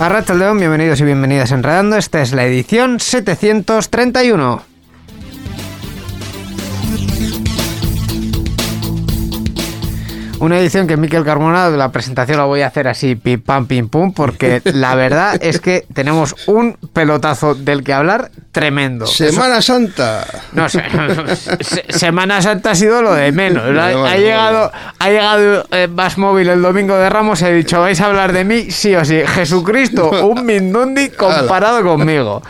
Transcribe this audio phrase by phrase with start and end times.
[0.00, 1.96] Arracha León, bienvenidos y bienvenidas a Enredando.
[1.96, 4.62] Esta es la edición 731.
[10.40, 13.88] Una edición que Miquel Carmona, la presentación la voy a hacer así, pim pam, pim
[13.88, 19.06] pum, porque la verdad es que tenemos un pelotazo del que hablar tremendo.
[19.06, 20.24] Semana Santa.
[20.52, 20.82] No sé,
[21.60, 23.64] se- Semana Santa ha sido lo de menos.
[23.64, 28.06] Ha, llegado, ha llegado eh, Móvil el domingo de Ramos y ha dicho, vais a
[28.06, 29.20] hablar de mí, sí o sí.
[29.26, 32.42] Jesucristo, un Mindundi comparado conmigo.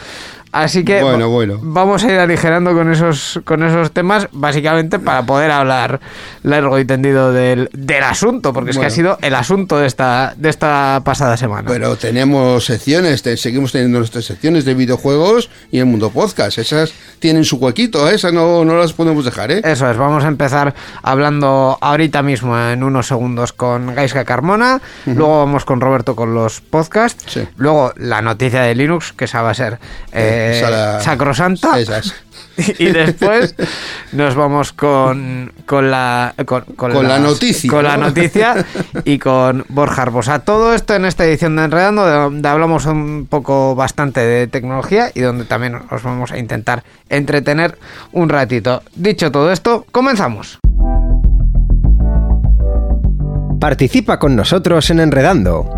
[0.51, 1.59] Así que Bueno, va- bueno.
[1.63, 6.01] vamos a ir aligerando con esos, con esos temas, básicamente para poder hablar
[6.43, 10.33] largo y tendido del, del asunto, porque es que ha sido el asunto de esta,
[10.37, 11.69] de esta pasada semana.
[11.69, 16.57] Pero tenemos secciones, te- seguimos teniendo nuestras secciones de videojuegos y el mundo podcast.
[16.59, 18.15] Esas tienen su huequito, ¿eh?
[18.15, 19.61] esas no, no las podemos dejar, ¿eh?
[19.65, 25.39] Eso es, vamos a empezar hablando ahorita mismo en unos segundos con Gaiska Carmona, luego
[25.41, 27.43] vamos con Roberto con los podcasts, Sí.
[27.57, 29.79] luego la noticia de Linux, que esa va a ser
[30.13, 32.15] eh, La- sacrosanta, Esas.
[32.79, 33.55] y después
[34.13, 38.07] nos vamos con, con la con, Con la las- noticia, con la ¿no?
[38.07, 38.65] noticia
[39.05, 40.41] y con Borja Arbosa.
[40.41, 45.11] Todo esto en esta edición de Enredando, de donde hablamos un poco bastante de tecnología
[45.15, 47.79] y donde también os vamos a intentar entretener
[48.13, 48.83] un ratito.
[48.95, 50.59] Dicho todo esto, comenzamos.
[53.61, 55.78] Participa con nosotros en Enredando.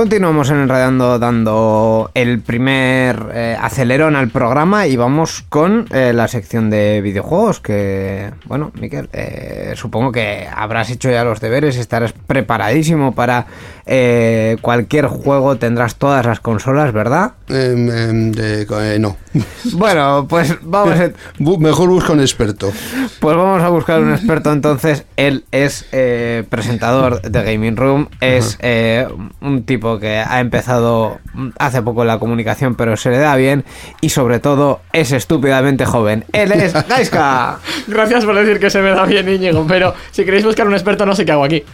[0.00, 6.26] Continuamos en Enredando dando el primer eh, acelerón al programa y vamos con eh, la
[6.26, 12.14] sección de videojuegos que, bueno, Miquel, eh, supongo que habrás hecho ya los deberes, estarás
[12.14, 13.44] preparadísimo para
[13.92, 17.32] eh, cualquier juego, tendrás todas las consolas, ¿verdad?
[17.48, 19.16] Em, em, de- eh, no.
[19.72, 21.10] Bueno, pues vamos a,
[21.58, 22.70] Mejor busca un experto.
[23.18, 25.04] pues vamos a buscar un experto entonces.
[25.16, 29.08] Él es eh, presentador de Gaming Room, es eh,
[29.40, 31.18] un tipo que ha empezado
[31.58, 33.64] hace poco en la comunicación, pero se le da bien
[34.00, 36.24] y sobre todo es estúpidamente joven.
[36.32, 37.58] Él es Gaiska.
[37.88, 41.04] Gracias por decir que se me da bien Íñigo, pero si queréis buscar un experto
[41.04, 41.64] no sé qué hago aquí.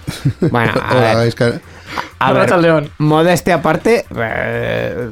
[0.50, 1.60] Bueno, a Hola, ver,
[2.18, 2.90] a ver, león.
[2.98, 5.10] modestia aparte, eh,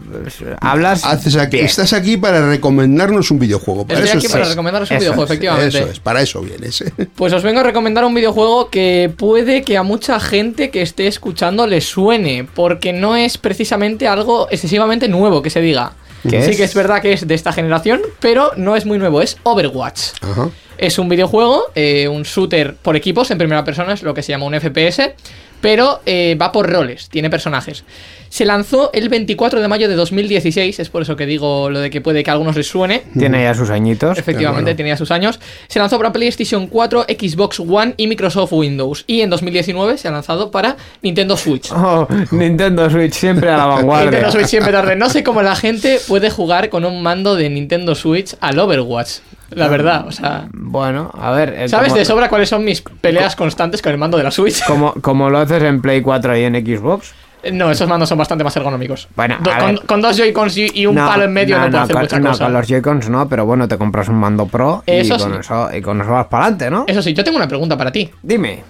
[0.61, 1.67] hablas haces aquí- bien.
[1.67, 3.87] estás aquí para recomendarnos un videojuego.
[3.87, 4.41] Para Estoy eso aquí estás.
[4.41, 5.79] para recomendaros un Eso videojuego, es, efectivamente.
[5.79, 6.81] Eso es, para eso vienes.
[6.81, 6.93] ¿eh?
[7.15, 11.07] Pues os vengo a recomendar un videojuego que puede que a mucha gente que esté
[11.07, 15.93] escuchando le suene, porque no es precisamente algo excesivamente nuevo que se diga.
[16.29, 16.57] ¿Qué sí es?
[16.57, 20.01] que es verdad que es de esta generación, pero no es muy nuevo, es Overwatch.
[20.23, 20.49] Ajá.
[20.79, 24.33] Es un videojuego, eh, un shooter por equipos en primera persona, es lo que se
[24.33, 25.13] llama un FPS,
[25.61, 27.85] pero eh, va por roles, tiene personajes.
[28.29, 31.89] Se lanzó el 24 de mayo de 2016, es por eso que digo lo de
[31.89, 33.05] que puede que a algunos les suene.
[33.17, 34.19] Tiene ya sus añitos.
[34.19, 34.77] Efectivamente, Claro.
[34.77, 35.39] tenía sus años.
[35.69, 39.05] Se lanzó para PlayStation 4, Xbox One y Microsoft Windows.
[39.07, 41.71] Y en 2019 se ha lanzado para Nintendo Switch.
[41.77, 44.11] Oh, Nintendo Switch siempre a la vanguardia.
[44.11, 44.97] Nintendo Switch siempre tarde.
[44.97, 49.19] No sé cómo la gente puede jugar con un mando de Nintendo Switch al Overwatch.
[49.55, 50.49] La verdad, o sea.
[50.53, 51.55] Bueno, a ver.
[51.57, 54.31] eh, ¿Sabes como- de sobra cuáles son mis peleas constantes con el mando de la
[54.31, 54.65] Switch?
[54.67, 57.13] Como, como lo haces en Play 4 y en Xbox.
[57.53, 59.07] No, esos mandos son bastante más ergonómicos.
[59.15, 59.51] Bueno, Do-
[59.87, 62.19] con, dos Joy-Cons y, y un No, palo en medio no, puedo hacer con, mucha
[62.21, 62.45] no, cosa.
[62.45, 65.39] con los Joy-Cons no, pero bueno, te compras un mando pro y Eso con, sí.
[65.41, 66.85] eso, y con eso vas para adelante, ¿no?
[66.87, 68.11] Eso sí, yo tengo una pregunta para ti.
[68.23, 68.63] Dime.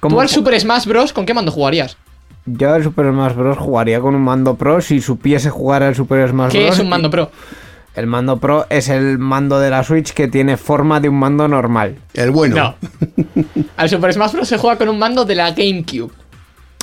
[0.00, 1.12] ¿Cómo Tú al Super Smash Bros.
[1.12, 1.98] ¿con qué mando jugarías?
[2.46, 3.58] Yo al Super Smash Bros.
[3.58, 6.74] jugaría con un mando pro si supiese jugar al Super Smash ¿Qué Bros.
[6.76, 7.30] es un mando pro?
[7.94, 11.48] El mando pro es el mando de la Switch que tiene forma de un mando
[11.48, 11.96] normal.
[12.14, 12.56] El bueno.
[12.56, 12.76] No.
[13.76, 14.48] Al Super Smash Bros.
[14.48, 16.10] se juega con un mando de la GameCube.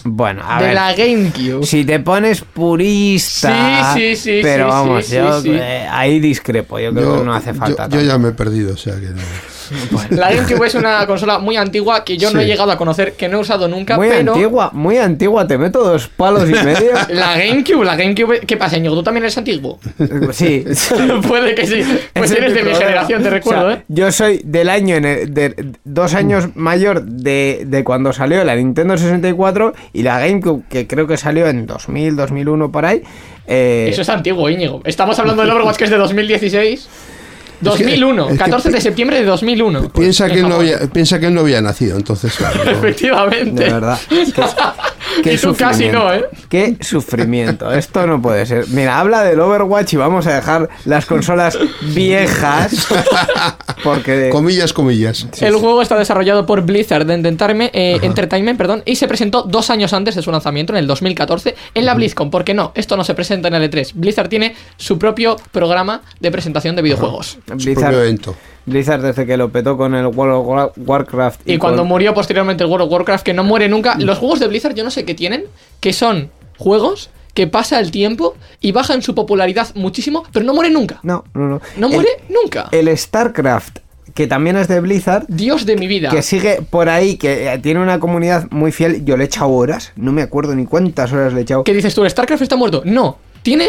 [0.03, 0.75] Bueno, a de ver.
[0.75, 1.65] la GameCube.
[1.65, 3.93] Si te pones purista.
[3.93, 5.55] Sí, sí, sí, Pero sí, vamos, sí, yo sí, sí.
[5.55, 6.79] eh, ahí discrepo.
[6.79, 7.87] Yo creo Yo, que no hace falta.
[7.89, 9.21] yo- yo ya me he perdido, o sea que no.
[10.09, 13.27] La GameCube es una consola muy antigua que yo no he llegado a conocer, que
[13.27, 14.33] no he usado nunca, Muy pero.
[14.33, 15.47] antigua, muy antigua.
[15.47, 16.91] Te meto dos palos y medio.
[17.09, 18.39] La GameCube, la GameCube.
[18.41, 18.95] ¿Qué pasa, Ñigo?
[18.95, 19.79] ¿Tú también eres antiguo?
[20.31, 20.65] sí.
[21.27, 21.83] Puede que sí.
[22.13, 23.83] Pues eres es de mi generación, te recuerdo, O sea, ¿eh?
[23.87, 28.55] Yo soy del año, en el- de, dos años mayor de, de cuando salió la
[28.55, 33.01] Nintendo 64 y la GameCube, que creo que salió en 2000, 2001 por ahí.
[33.47, 34.81] eh, Eso es antiguo, Íñigo.
[34.85, 36.89] Estamos hablando del Overwatch que es de 2016.
[37.61, 39.89] 2001, es que- 14 de septiembre de 2001.
[39.89, 42.33] Piensa En que, él no había, piensa que él no había nacido, entonces.
[42.37, 42.63] claro.
[42.63, 43.63] Efectivamente.
[43.63, 43.99] de verdad.
[45.23, 45.99] Qué, Y tú casi sufrimiento.
[46.03, 46.25] no, ¿eh?
[46.49, 47.73] Qué sufrimiento.
[47.73, 48.67] Esto no puede ser.
[48.67, 51.57] Mira, habla del Overwatch y vamos a dejar las consolas
[51.95, 52.87] viejas.
[53.83, 54.29] Porque.
[54.31, 55.25] Comillas, comillas.
[55.41, 59.93] el juego está desarrollado por Blizzard Entertainment, eh, Entertainment perdón, y se presentó dos años
[59.93, 62.29] antes de su lanzamiento, en el 2014, en la BlizzCon.
[62.29, 62.71] ¿Por qué no?
[62.75, 63.91] Esto no se presenta en el E3.
[63.95, 67.37] Blizzard tiene su propio programa de presentación de videojuegos.
[67.47, 68.35] Su Blizzard, propio evento.
[68.65, 71.41] Blizzard desde que lo petó con el World of War- Warcraft.
[71.49, 74.39] Y cuando con- murió posteriormente el World of Warcraft, que no muere nunca, los juegos
[74.39, 75.45] de Blizzard yo no sé qué tienen,
[75.79, 80.69] que son juegos que pasa el tiempo y bajan su popularidad muchísimo, pero no muere
[80.71, 80.99] nunca.
[81.03, 81.61] No, no, no.
[81.77, 82.67] No El- muere nunca.
[82.71, 83.77] El StarCraft,
[84.15, 86.09] que también es de Blizzard, Dios de mi vida.
[86.09, 89.05] que sigue por ahí, que eh, tiene una comunidad muy fiel.
[89.05, 91.63] Yo le he echado horas, no me acuerdo ni cuántas horas le he echado.
[91.63, 92.03] ¿Qué dices tú?
[92.03, 92.81] ¿El StarCraft está muerto?
[92.83, 93.19] No.
[93.43, 93.67] Tiene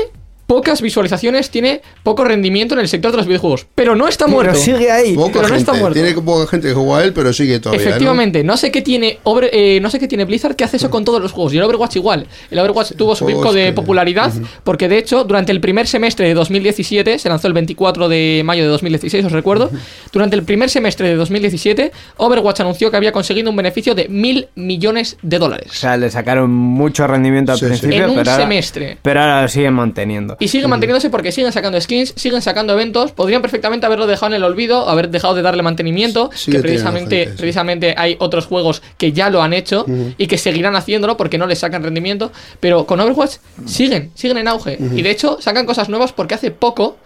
[0.49, 4.35] pocas visualizaciones, tiene poco rendimiento en el sector de los videojuegos, pero no está Pero
[4.39, 4.55] muerto.
[4.59, 5.15] sigue ahí.
[5.15, 5.59] Poca pero no gente.
[5.61, 6.01] está muerto.
[6.01, 7.85] Tiene poca gente que juega a él, pero sigue todavía.
[7.85, 7.89] ¿no?
[7.91, 8.57] Efectivamente, ¿no?
[8.57, 9.19] sé qué tiene
[9.53, 11.53] eh, no sé qué tiene Blizzard que hace eso con todos los juegos.
[11.53, 12.27] Y el Overwatch igual.
[12.51, 14.33] El Overwatch tuvo su pico de popularidad
[14.65, 18.63] porque de hecho durante el primer semestre de 2017 se lanzó el 24 de mayo
[18.63, 19.71] de 2016, os recuerdo.
[20.13, 24.49] Durante el primer semestre de 2017 Overwatch anunció que había conseguido un beneficio de mil
[24.55, 25.73] millones de O dólares.
[25.73, 27.69] sea, le sacaron mucho rendimiento al Sí, sí.
[27.71, 28.97] principio, En un pero, ahora, semestre.
[29.03, 30.38] pero ahora lo siguen manteniendo.
[30.41, 33.13] Y sigue manteniéndose porque siguen sacando skins, siguen sacando eventos.
[33.13, 36.31] Podrían perfectamente haberlo dejado en el olvido, haber dejado de darle mantenimiento.
[36.33, 37.39] Sí, que precisamente, gente, sí.
[37.39, 39.85] precisamente hay otros juegos que ya lo han hecho
[40.17, 42.31] y que seguirán haciéndolo porque no les sacan rendimiento.
[42.61, 43.37] Pero con Overwatch
[43.67, 44.79] siguen, siguen en auge.
[44.95, 46.99] Y de hecho sacan cosas nuevas porque hace poco,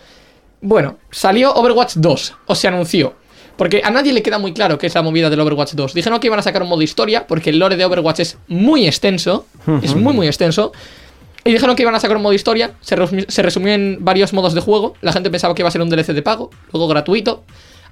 [0.60, 3.14] bueno, salió Overwatch 2, o se anunció.
[3.56, 5.94] Porque a nadie le queda muy claro qué es la movida del Overwatch 2.
[5.94, 8.86] Dijeron que iban a sacar un modo historia, porque el lore de Overwatch es muy
[8.86, 9.46] extenso.
[9.82, 10.72] Es muy, muy extenso.
[11.44, 12.72] Y dijeron que iban a sacar un modo historia.
[12.80, 14.94] Se, resumi- se resumió en varios modos de juego.
[15.00, 17.42] La gente pensaba que iba a ser un DLC de pago, luego gratuito.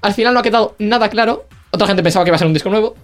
[0.01, 1.45] Al final no ha quedado nada claro.
[1.71, 2.95] Otra gente pensaba que iba a ser un disco nuevo.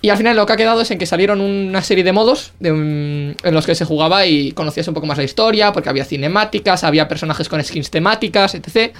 [0.00, 2.52] Y al final lo que ha quedado es en que salieron una serie de modos
[2.58, 5.88] de, mm, en los que se jugaba y conocías un poco más la historia, porque
[5.88, 8.92] había cinemáticas, había personajes con skins temáticas, etc.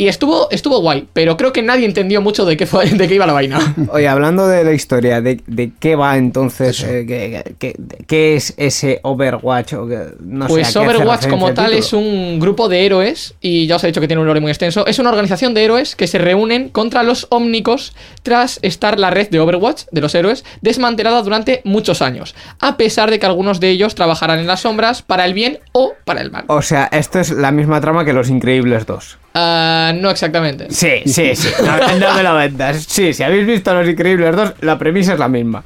[0.00, 3.16] Y estuvo, estuvo guay, pero creo que nadie entendió mucho de qué, fue, de qué
[3.16, 3.74] iba la vaina.
[3.92, 6.82] Oye, hablando de la historia, ¿de, de qué va entonces?
[6.84, 7.76] Eh, qué, qué-
[8.06, 9.74] qué es ese Overwatch?
[9.74, 12.86] O que- no sé, Pues ¿a qué hace Overwatch como tal es un grupo de
[12.86, 15.52] héroes, y ya os he dicho que tiene un lore muy extenso, es una organización
[15.52, 17.92] de héroes que se reúnen contra los ómnicos
[18.22, 23.10] tras estar la red de Overwatch, de los héroes, desmantelada durante muchos años, a pesar
[23.10, 26.30] de que algunos de ellos trabajarán en las sombras para el bien o para el
[26.30, 26.44] mal.
[26.46, 29.18] O sea, esto es la misma trama que Los Increíbles 2.
[29.34, 30.66] Ah, no exactamente.
[30.70, 31.48] Sí, sí, sí.
[31.64, 32.84] No, no me lo vendas.
[32.88, 35.62] Sí, si habéis visto Los Increíbles 2, la premisa es la misma.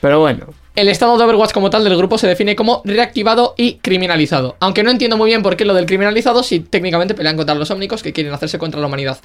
[0.00, 0.46] Pero bueno.
[0.76, 4.56] El estado de Overwatch como tal del grupo se define como reactivado y criminalizado.
[4.60, 7.70] Aunque no entiendo muy bien por qué lo del criminalizado si técnicamente pelean contra los
[7.72, 9.18] ómnicos que quieren hacerse contra la humanidad.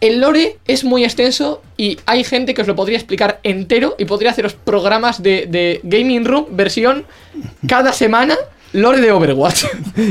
[0.00, 4.04] El lore es muy extenso y hay gente que os lo podría explicar entero y
[4.04, 7.04] podría haceros programas de, de Gaming Room versión
[7.66, 8.36] cada semana
[8.72, 9.64] lore de Overwatch.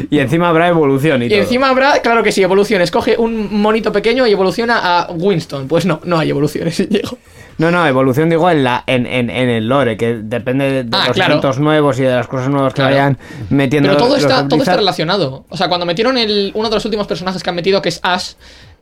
[0.10, 1.40] Y encima habrá evolución y, y todo.
[1.40, 2.92] encima habrá, claro que sí, evoluciones.
[2.92, 5.68] Coge un monito pequeño y evoluciona a Winston.
[5.68, 7.18] Pues no, no hay evoluciones, Diego.
[7.58, 11.06] No, no, evolución digo en, la, en, en, en el lore, que depende de, Ah,
[11.08, 11.34] los claro.
[11.34, 12.96] eventos nuevos y de las cosas nuevas que Claro.
[12.96, 13.18] vayan
[13.50, 13.90] metiendo.
[13.90, 15.46] Pero todo los está, todo está relacionado.
[15.50, 18.00] O sea, cuando metieron el, uno de los últimos personajes que han metido, que es
[18.04, 18.32] Ash,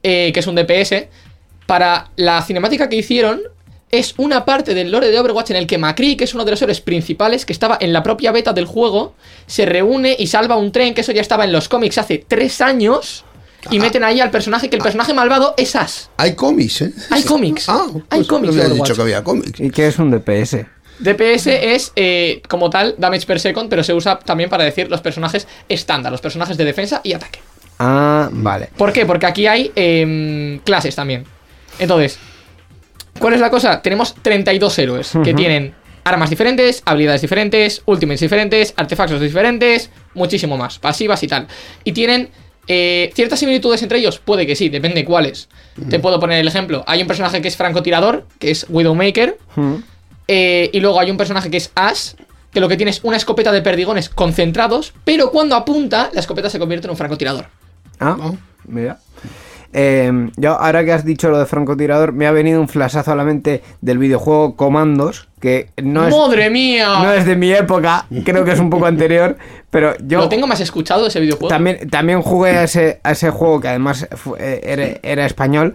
[0.03, 1.07] eh, que es un DPS,
[1.65, 3.41] para la cinemática que hicieron,
[3.91, 6.51] es una parte del lore de Overwatch en el que Macri, que es uno de
[6.51, 9.15] los héroes principales, que estaba en la propia beta del juego,
[9.47, 12.61] se reúne y salva un tren, que eso ya estaba en los cómics hace tres
[12.61, 13.25] años,
[13.71, 16.03] y meten ahí al personaje, que el personaje malvado es Ash.
[16.17, 16.93] Hay cómics, ¿eh?
[17.09, 17.67] Hay cómics.
[17.67, 19.59] Ah, Hay pues cómics no dicho que había cómics.
[19.59, 20.65] ¿Y qué es un DPS?
[20.99, 25.01] DPS es, eh, como tal, damage per second, pero se usa también para decir los
[25.01, 27.39] personajes estándar, los personajes de defensa y ataque.
[27.79, 28.69] Ah, vale.
[28.77, 29.05] ¿Por qué?
[29.05, 31.25] Porque aquí hay em, clases también.
[31.79, 32.19] Entonces,
[33.19, 33.81] ¿cuál es la cosa?
[33.81, 35.73] Tenemos 32 héroes que tienen
[36.03, 41.47] armas diferentes, habilidades diferentes, ultimates diferentes, artefactos diferentes, muchísimo más, pasivas y tal.
[41.83, 42.29] Y tienen
[42.67, 45.49] eh, ciertas similitudes entre ellos, puede que sí, depende cuáles.
[45.89, 46.83] Te puedo poner el ejemplo.
[46.87, 49.37] Hay un personaje que es francotirador, que es Widowmaker,
[50.27, 52.13] eh, y luego hay un personaje que es Ash,
[52.51, 56.49] que lo que tiene es una escopeta de perdigones concentrados, pero cuando apunta, la escopeta
[56.49, 57.47] se convierte en un francotirador.
[57.99, 58.17] Ah,
[58.65, 58.99] mira.
[59.71, 63.15] Eh, yo, ahora que has dicho lo de francotirador, me ha venido un flashazo a
[63.15, 66.99] la mente del videojuego Comandos, que no es, ¡Madre mía!
[67.03, 69.37] no es de mi época, creo que es un poco anterior,
[69.69, 71.49] pero yo Lo tengo más escuchado ese videojuego.
[71.49, 74.07] también, también jugué a ese, a ese juego que además
[74.39, 75.73] eh, era, era español.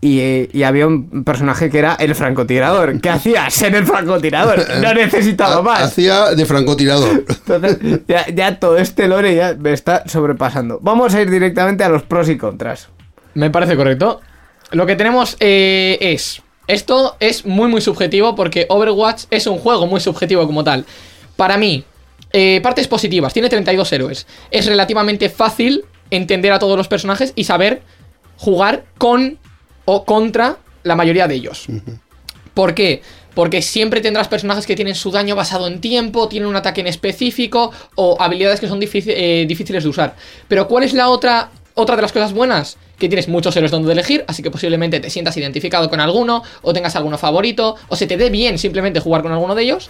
[0.00, 3.00] Y, y había un personaje que era el francotirador.
[3.00, 3.50] ¿Qué hacía?
[3.50, 4.64] Ser el francotirador.
[4.80, 5.82] No necesitaba más.
[5.82, 7.24] Hacía de francotirador.
[7.28, 10.78] Entonces, ya, ya todo este lore ya me está sobrepasando.
[10.82, 12.88] Vamos a ir directamente a los pros y contras.
[13.38, 14.20] Me parece correcto.
[14.72, 16.42] Lo que tenemos eh, es.
[16.66, 20.84] Esto es muy, muy subjetivo porque Overwatch es un juego muy subjetivo como tal.
[21.36, 21.84] Para mí,
[22.32, 24.26] eh, partes positivas: tiene 32 héroes.
[24.50, 27.82] Es relativamente fácil entender a todos los personajes y saber
[28.36, 29.38] jugar con
[29.84, 31.66] o contra la mayoría de ellos.
[32.54, 33.02] ¿Por qué?
[33.34, 36.88] Porque siempre tendrás personajes que tienen su daño basado en tiempo, tienen un ataque en
[36.88, 40.16] específico o habilidades que son eh, difíciles de usar.
[40.48, 42.76] Pero ¿cuál es la otra, otra de las cosas buenas?
[42.98, 46.72] Que tienes muchos héroes donde elegir, así que posiblemente te sientas identificado con alguno, o
[46.72, 49.88] tengas alguno favorito, o se te dé bien simplemente jugar con alguno de ellos.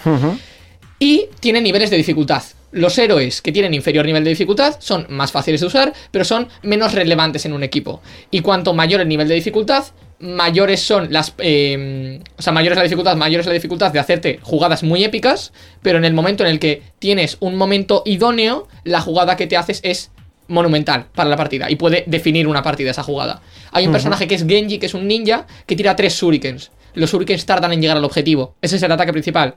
[1.00, 2.42] Y tiene niveles de dificultad.
[2.70, 6.48] Los héroes que tienen inferior nivel de dificultad son más fáciles de usar, pero son
[6.62, 8.02] menos relevantes en un equipo.
[8.30, 9.84] Y cuanto mayor el nivel de dificultad,
[10.18, 11.34] mayores son las...
[11.38, 15.04] eh, o sea, mayor es la dificultad, mayor es la dificultad de hacerte jugadas muy
[15.04, 19.46] épicas, pero en el momento en el que tienes un momento idóneo, la jugada que
[19.46, 20.10] te haces es
[20.48, 23.40] monumental para la partida y puede definir una partida esa jugada.
[23.72, 26.72] Hay un personaje que es Genji, que es un ninja, que tira tres shurikens.
[26.94, 28.56] Los shurikens tardan en llegar al objetivo.
[28.60, 29.56] Ese es el ataque principal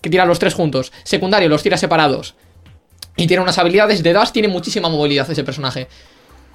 [0.00, 0.92] que tira los tres juntos.
[1.04, 2.34] Secundario, los tira separados.
[3.16, 5.88] Y tiene unas habilidades de dash, tiene muchísima movilidad ese personaje.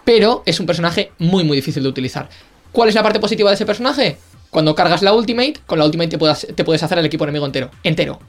[0.05, 2.29] Pero es un personaje muy, muy difícil de utilizar.
[2.71, 4.17] ¿Cuál es la parte positiva de ese personaje?
[4.49, 7.45] Cuando cargas la ultimate, con la ultimate te puedes, te puedes hacer el equipo enemigo
[7.45, 7.71] entero.
[7.83, 8.19] Entero.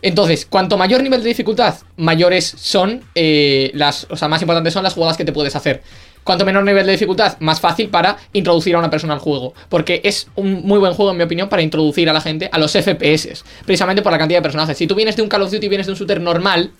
[0.00, 4.06] Entonces, cuanto mayor nivel de dificultad, mayores son eh, las.
[4.10, 5.82] O sea, más importantes son las jugadas que te puedes hacer.
[6.22, 9.54] Cuanto menor nivel de dificultad, más fácil para introducir a una persona al juego.
[9.68, 12.58] Porque es un muy buen juego, en mi opinión, para introducir a la gente a
[12.58, 13.44] los FPS.
[13.64, 14.76] Precisamente por la cantidad de personajes.
[14.76, 16.72] Si tú vienes de un Call of Duty y vienes de un shooter normal,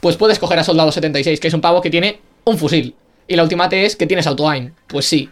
[0.00, 2.96] pues puedes coger a Soldado 76, que es un pavo que tiene un fusil.
[3.28, 4.72] Y la ultimate es que tienes auto-aim.
[4.88, 5.30] Pues sí.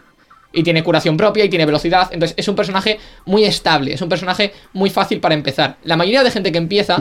[0.55, 2.09] Y tiene curación propia y tiene velocidad.
[2.11, 3.93] Entonces es un personaje muy estable.
[3.93, 5.75] Es un personaje muy fácil para empezar.
[5.83, 6.97] La mayoría de gente que empieza.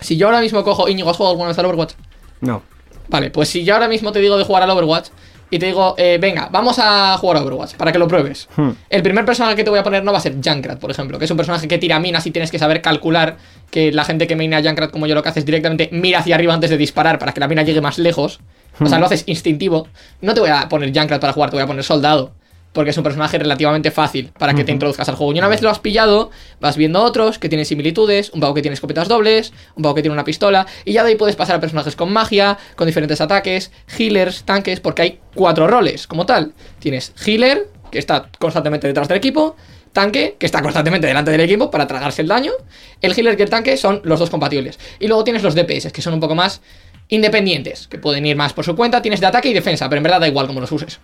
[0.00, 0.88] Si yo ahora mismo cojo.
[0.88, 1.94] Íñigo, ¿has jugado alguna vez al Overwatch?
[2.40, 2.62] No.
[3.08, 5.08] Vale, pues si yo ahora mismo te digo de jugar al Overwatch
[5.48, 8.48] y te digo, eh, venga, vamos a jugar a Overwatch para que lo pruebes.
[8.56, 8.70] Hmm.
[8.90, 11.18] El primer personaje que te voy a poner no va a ser Junkrat, por ejemplo,
[11.18, 13.36] que es un personaje que tira minas y tienes que saber calcular
[13.70, 16.18] que la gente que mina a Junkrat como yo lo que hace es directamente mira
[16.18, 18.40] hacia arriba antes de disparar para que la mina llegue más lejos.
[18.78, 19.88] O sea, lo haces instintivo.
[20.20, 22.32] No te voy a poner Junkrat para jugar, te voy a poner Soldado.
[22.76, 25.32] Porque es un personaje relativamente fácil para que te introduzcas al juego.
[25.32, 26.30] Y una vez lo has pillado,
[26.60, 30.02] vas viendo otros que tienen similitudes, un pavo que tiene escopetas dobles, un pavo que
[30.02, 33.22] tiene una pistola, y ya de ahí puedes pasar a personajes con magia, con diferentes
[33.22, 36.52] ataques, healers, tanques, porque hay cuatro roles como tal.
[36.78, 39.56] Tienes healer, que está constantemente detrás del equipo,
[39.94, 42.52] tanque, que está constantemente delante del equipo para tragarse el daño.
[43.00, 44.78] El healer y el tanque son los dos compatibles.
[45.00, 46.60] Y luego tienes los DPS, que son un poco más
[47.08, 49.00] independientes, que pueden ir más por su cuenta.
[49.00, 51.00] Tienes de ataque y defensa, pero en verdad da igual cómo los uses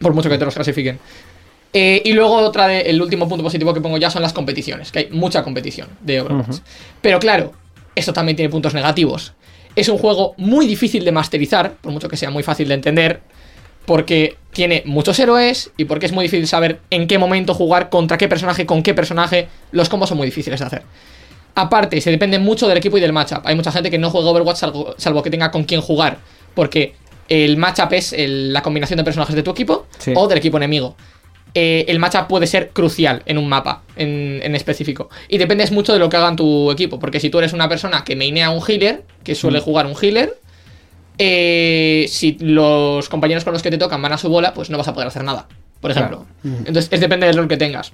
[0.00, 0.98] por mucho que te los clasifiquen.
[1.72, 4.90] Eh, y luego otra de- el último punto positivo que pongo ya son las competiciones,
[4.90, 6.56] que hay mucha competición de Overwatch.
[7.00, 7.52] Pero claro,
[7.94, 9.34] esto también tiene puntos negativos.
[9.76, 13.20] Es un juego muy difícil de masterizar, por mucho que sea muy fácil de entender,
[13.86, 18.18] porque tiene muchos héroes y porque es muy difícil saber en qué momento jugar, contra
[18.18, 19.46] qué personaje, con qué personaje.
[19.70, 20.82] Los combos son muy difíciles de hacer.
[21.54, 23.40] Aparte, se depende mucho del equipo y del matchup.
[23.44, 26.18] Hay mucha gente que no juega Overwatch salvo, salvo que tenga con quién jugar.
[26.54, 26.94] Porque
[27.30, 30.12] el matchup es el- la combinación de personajes de tu equipo Sí.
[30.14, 30.96] o del equipo enemigo.
[31.54, 35.08] Eh, el matchup puede ser crucial en un mapa en, en específico.
[35.28, 36.98] Y dependes mucho de lo que hagan tu equipo.
[37.00, 40.38] Porque si tú eres una persona que mainea un healer, que suele jugar un healer,
[41.18, 44.78] eh, si los compañeros con los que te tocan van a su bola, pues no
[44.78, 45.48] vas a poder hacer nada.
[45.80, 46.26] Por ejemplo.
[46.44, 47.92] Entonces, es depende del rol que tengas.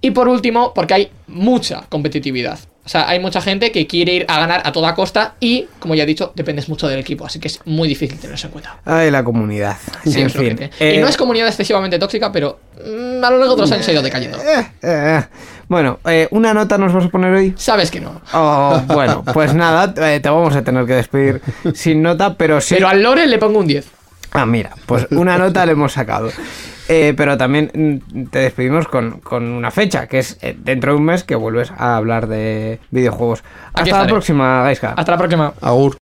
[0.00, 2.58] Y por último, porque hay mucha competitividad.
[2.86, 5.96] O sea, hay mucha gente que quiere ir a ganar a toda costa y, como
[5.96, 7.26] ya he dicho, dependes mucho del equipo.
[7.26, 8.76] Así que es muy difícil tener eso en cuenta.
[8.84, 9.76] Ay, la comunidad.
[10.04, 10.70] Sí, en fin.
[10.78, 13.88] Eh, y no es comunidad excesivamente tóxica, pero mm, a lo largo de los años
[13.88, 14.38] ha ido decayendo.
[14.38, 15.24] eh, eh,
[15.68, 17.52] bueno, eh, una nota nos vas a poner hoy.
[17.56, 18.20] Sabes que no.
[18.32, 21.40] Oh, bueno, pues nada, eh, te vamos a tener que despedir
[21.74, 22.76] sin nota, pero sí.
[22.76, 23.84] Pero al Lore le pongo un 10.
[24.32, 26.30] Ah, mira, pues una nota le hemos sacado.
[26.88, 30.98] Eh, pero también mm, te despedimos con, con una fecha, que es eh, dentro de
[30.98, 33.40] un mes que vuelves a hablar de videojuegos.
[33.40, 34.12] Aquí Hasta la estaré.
[34.12, 34.94] próxima, Gaiska.
[34.96, 35.52] Hasta la próxima.
[35.62, 35.96] Agur.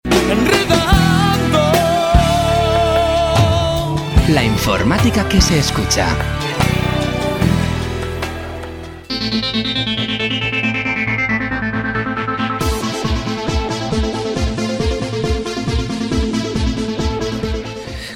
[4.29, 6.07] La informática que se escucha.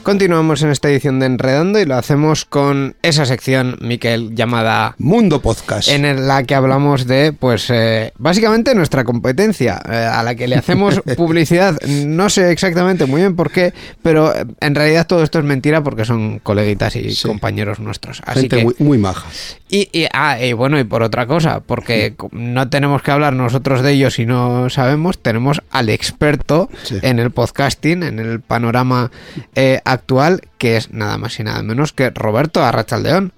[0.06, 5.42] Continuamos en esta edición de Enredando y lo hacemos con esa sección, Miquel, llamada Mundo
[5.42, 5.88] Podcast.
[5.88, 10.54] en la que hablamos de, pues, eh, básicamente nuestra competencia, eh, a la que le
[10.54, 11.76] hacemos publicidad.
[11.82, 15.82] No sé exactamente muy bien por qué, pero eh, en realidad todo esto es mentira
[15.82, 17.26] porque son coleguitas y Sí.
[17.26, 18.22] compañeros nuestros.
[18.26, 19.26] Así Gente que, muy, muy maja.
[19.68, 23.82] y, y- ah, y bueno, y por otra cosa, porque no tenemos que hablar nosotros
[23.82, 26.98] de ellos si no sabemos, tenemos al experto Sí.
[27.02, 29.10] en el podcasting, en el panorama
[29.56, 33.32] eh, actual, que es nada más y nada menos que Roberto Arrachaldeón.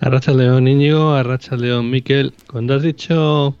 [0.00, 2.32] Arracha León Íñigo, Arracha León Miquel.
[2.50, 3.56] Cuando has dicho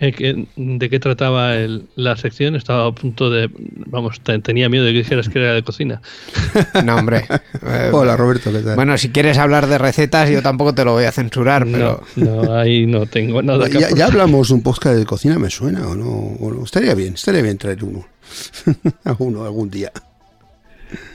[0.00, 3.50] eh, que- de qué trataba el- la sección, estaba a punto de.
[3.86, 6.00] Vamos, te- tenía miedo de que dijeras que era de cocina.
[6.84, 7.24] No, hombre.
[7.66, 8.76] eh, Hola Roberto, ¿qué tal?
[8.76, 12.02] Bueno, si quieres hablar de recetas, yo tampoco te lo voy a censurar, pero...
[12.16, 15.38] No, no, ahí no tengo nada que ya, ya hablamos de un podcast de cocina,
[15.38, 16.62] me suena o no, o no?
[16.64, 18.06] Estaría bien, estaría bien traer uno.
[19.04, 19.90] a uno algún día.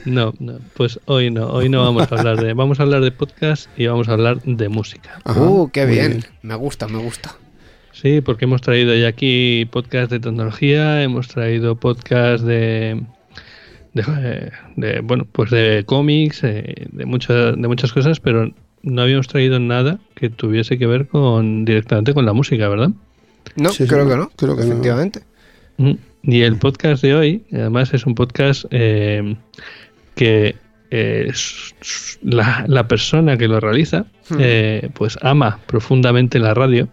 [0.05, 2.53] No, no, pues hoy no, hoy no vamos a hablar de.
[2.53, 5.19] Vamos a hablar de podcast y vamos a hablar de música.
[5.23, 6.23] Ajá, uh, qué bien.
[6.41, 7.35] Me gusta, me gusta.
[7.91, 13.01] Sí, porque hemos traído ya aquí podcast de tecnología, hemos traído podcast de,
[13.93, 18.51] de, de, bueno, pues de cómics, eh, de muchas de muchas cosas, pero
[18.81, 22.89] no habíamos traído nada que tuviese que ver con directamente con la música, ¿verdad?
[23.55, 24.29] No, Sí, sí, creo que no.
[24.35, 24.71] creo que no.
[24.71, 25.21] efectivamente.
[25.77, 25.93] Mm.
[26.23, 29.35] Y el podcast de hoy, además, es un podcast eh,
[30.15, 30.55] que
[30.91, 31.31] eh,
[32.21, 34.05] la, la persona que lo realiza,
[34.39, 36.87] eh, pues ama profundamente la radio.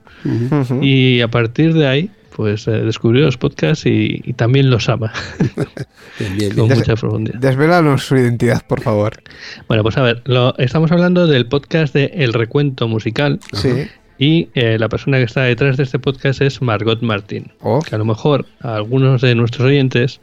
[0.81, 5.13] Y a partir de ahí, pues eh, descubrió los podcasts y, y también los ama
[6.19, 6.79] Bien, bien, con bien.
[6.79, 7.39] mucha profundidad.
[7.39, 9.23] Desvélanos su identidad, por favor.
[9.69, 13.87] Bueno, pues a ver, lo, estamos hablando del podcast de El Recuento Musical Sí.
[14.21, 17.51] Y eh, la persona que está detrás de este podcast es Margot Martín.
[17.63, 17.81] Oh.
[17.81, 20.21] Que a lo mejor a algunos de nuestros oyentes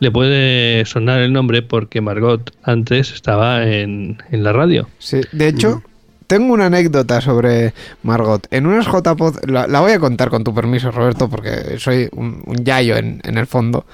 [0.00, 4.86] le puede sonar el nombre porque Margot antes estaba en, en la radio.
[4.98, 5.82] Sí, de hecho,
[6.26, 8.46] tengo una anécdota sobre Margot.
[8.50, 12.42] En unas JPod, la, la voy a contar con tu permiso, Roberto, porque soy un,
[12.44, 13.86] un yayo en, en el fondo.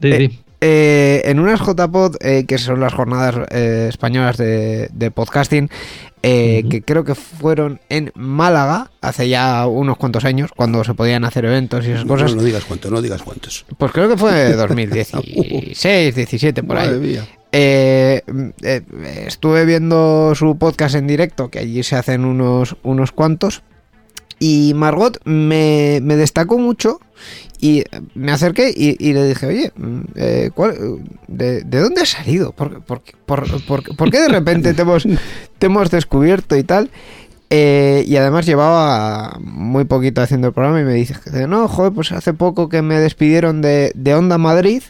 [0.00, 0.38] Sí, Eh, sí.
[0.64, 5.68] Eh, en unas JPod, eh, que son las jornadas españolas de, de podcasting,
[6.22, 11.24] eh, que creo que fueron en Málaga hace ya unos cuantos años, cuando se podían
[11.24, 12.34] hacer eventos y esas No, cosas.
[12.36, 13.64] no digas cuántos, no digas cuántos.
[13.76, 17.00] Pues creo que fue 2016, 17, por Madre ahí.
[17.00, 17.26] mía.
[17.54, 18.22] Eh,
[18.62, 18.82] eh,
[19.26, 23.62] estuve viendo su podcast en directo, que allí se hacen unos, unos cuantos.
[24.38, 27.00] Y Margot me, me destacó mucho
[27.62, 30.98] y me acerqué y, le dije, oye, mm, eh, ¿cuál-
[31.28, 32.52] de, de dónde has salido?
[32.52, 35.04] ¿Por, por, por, por- por qué de repente te hemos,
[35.58, 36.90] te hemos descubierto y tal?
[37.54, 41.14] Eh, y además llevaba muy poquito haciendo el programa y me dice,
[41.46, 44.82] no, joder, pues hace poco que me despidieron de, de Onda Madrid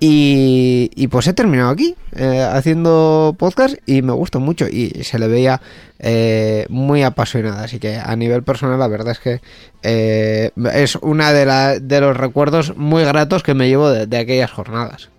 [0.00, 5.26] y, pues he terminado aquí eh, haciendo podcast y me gustó mucho y se le
[5.26, 5.60] veía
[5.98, 7.64] eh, muy apasionada.
[7.64, 9.40] Así que a nivel personal la verdad es que
[9.82, 14.50] eh, es una de, la- de los recuerdos muy gratos que me llevo de, aquellas
[14.50, 15.10] jornadas.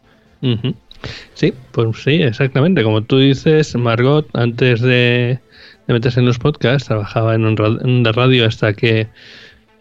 [1.33, 2.83] Sí, pues sí, exactamente.
[2.83, 5.39] Como tú dices, Margot, antes de,
[5.87, 9.07] meterse en los podcasts, trabajaba en un, radio hasta que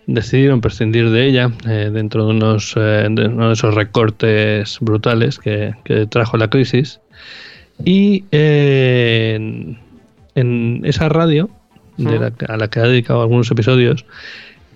[0.08, 5.38] decidieron prescindir de ella eh, dentro de, unos, eh, de uno de esos recortes brutales
[5.38, 6.98] que, que trajo la crisis.
[7.84, 9.78] Y eh, en,
[10.34, 11.50] en esa radio,
[11.98, 14.06] de la, a la que ha dedicado algunos episodios,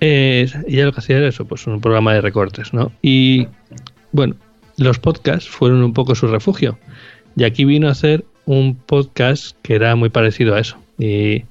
[0.01, 2.92] eh, ella lo que hacía era eso, pues un programa de recortes, ¿no?
[3.01, 3.49] Y
[4.12, 4.37] bueno,
[4.77, 6.79] los podcasts fueron un poco su refugio.
[7.37, 10.77] Y aquí vino a hacer un podcast que era muy parecido a eso.
[10.99, 11.45] Y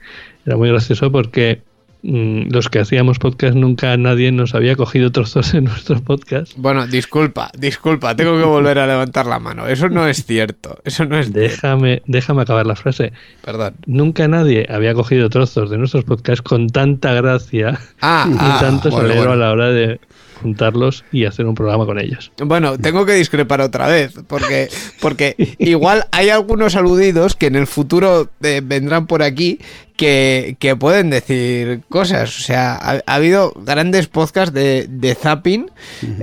[0.45, 1.61] era muy gracioso porque
[2.03, 6.53] los que hacíamos podcast nunca nadie nos había cogido trozos en nuestro podcast.
[6.57, 9.67] Bueno, disculpa, disculpa, tengo que volver a levantar la mano.
[9.67, 11.39] Eso no es cierto, eso no es cierto.
[11.41, 13.13] Déjame, déjame acabar la frase.
[13.43, 13.75] Perdón.
[13.85, 18.89] Nunca nadie había cogido trozos de nuestros podcasts con tanta gracia Ah, y ah, tanto
[18.89, 19.31] bueno.
[19.31, 19.99] a la hora de,
[20.41, 22.31] juntarlos y hacer un programa con ellos.
[22.43, 27.67] Bueno, tengo que discrepar otra vez, porque, porque igual hay algunos aludidos que en el
[27.67, 29.59] futuro eh, vendrán por aquí
[29.95, 32.35] que, que pueden decir cosas.
[32.39, 35.69] O sea, ha, ha habido grandes podcasts de, de zapping,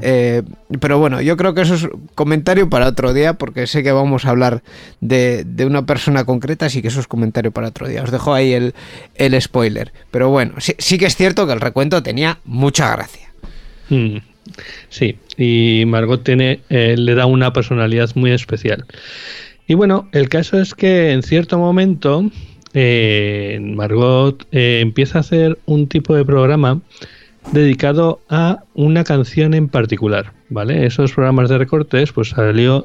[0.02, 0.42] eh,
[0.80, 4.24] pero bueno, yo creo que eso es comentario para otro día, porque sé que vamos
[4.24, 4.62] a hablar
[5.00, 8.02] de, de una persona concreta, así que eso es comentario para otro día.
[8.02, 8.74] Os dejo ahí el,
[9.14, 9.92] el spoiler.
[10.10, 13.27] Pero bueno, sí, sí que es cierto que el recuento tenía mucha gracia.
[13.90, 14.18] Mm,
[14.88, 18.84] Sí, y Margot tiene, eh, le da una personalidad muy especial.
[19.66, 22.30] Y bueno, el caso es que en cierto momento
[22.74, 26.80] eh, Margot eh, empieza a hacer un tipo de programa
[27.52, 30.86] dedicado a una canción en particular, ¿vale?
[30.86, 32.84] Esos programas de recortes, pues salió,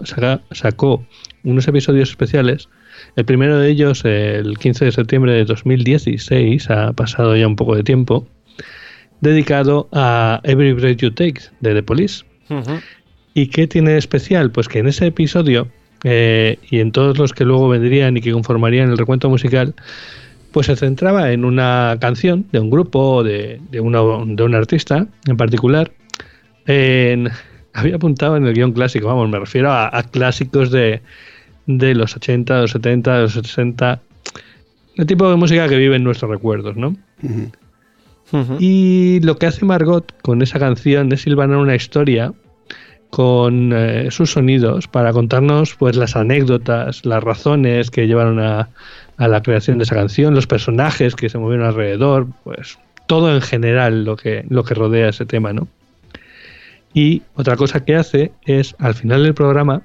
[0.52, 1.06] sacó
[1.44, 2.70] unos episodios especiales.
[3.16, 7.76] El primero de ellos, el 15 de septiembre de 2016, ha pasado ya un poco
[7.76, 8.28] de tiempo,
[9.24, 12.24] dedicado a Every Breath You Take de The Police.
[13.34, 14.52] ¿Y qué tiene de especial?
[14.52, 15.68] Pues que en ese episodio,
[16.04, 19.74] eh, y en todos los que luego vendrían y que conformarían el recuento musical,
[20.52, 24.54] pues se centraba en una canción de un grupo, o de, de, una- de un
[24.54, 25.92] artista en particular.
[26.68, 27.30] En-
[27.74, 31.02] había apuntado en el guion clásico, vamos, me refiero a, a clásicos de,
[31.66, 34.00] de los 80, los 70, los 60,
[34.98, 36.96] el tipo de música que vive en nuestros recuerdos, ¿no?
[38.60, 42.34] Y lo que hace Margot con esa canción es silvanar una historia
[43.14, 48.70] con eh, sus sonidos para contarnos pues las anécdotas, las razones que llevaron a,
[49.20, 54.04] la creación de esa canción, los personajes que se movieron alrededor, pues todo en general
[54.04, 55.68] lo que, lo que rodea ese tema, ¿no?
[56.96, 59.84] Y otra cosa que hace es al final del programa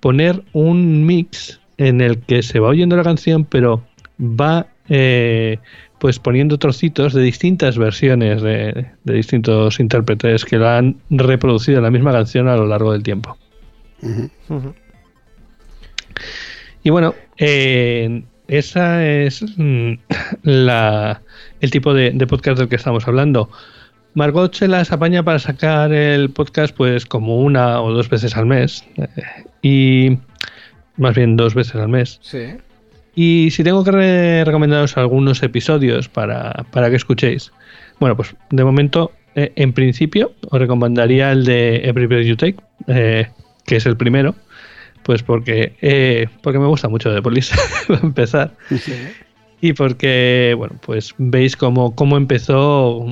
[0.00, 3.84] poner un mix en el que se va oyendo la canción, pero
[4.18, 5.58] va eh,
[6.04, 11.90] pues poniendo trocitos de distintas versiones de, de distintos intérpretes que la han reproducido la
[11.90, 13.38] misma canción a lo largo del tiempo.
[16.82, 19.92] Y bueno, eh, esa es mm,
[20.42, 21.22] la,
[21.62, 23.48] el tipo de, de podcast del que estamos hablando.
[24.12, 28.44] Margot se las apaña para sacar el podcast pues como una o dos veces al
[28.44, 28.84] mes.
[28.98, 29.08] eh,
[29.62, 30.18] y
[30.98, 32.18] más bien dos veces al mes.
[32.20, 32.58] Sí.
[33.14, 37.52] Y si tengo que re- recomendaros algunos episodios para, para que escuchéis,
[38.00, 42.56] bueno, pues de momento, eh, en principio, os recomendaría el de Every Breath You Take,
[42.88, 43.28] eh,
[43.66, 44.34] que es el primero,
[45.04, 47.54] pues porque, eh, porque me gusta mucho de Police,
[47.88, 48.54] para empezar.
[49.60, 53.06] Y porque, bueno, pues veis cómo, cómo empezó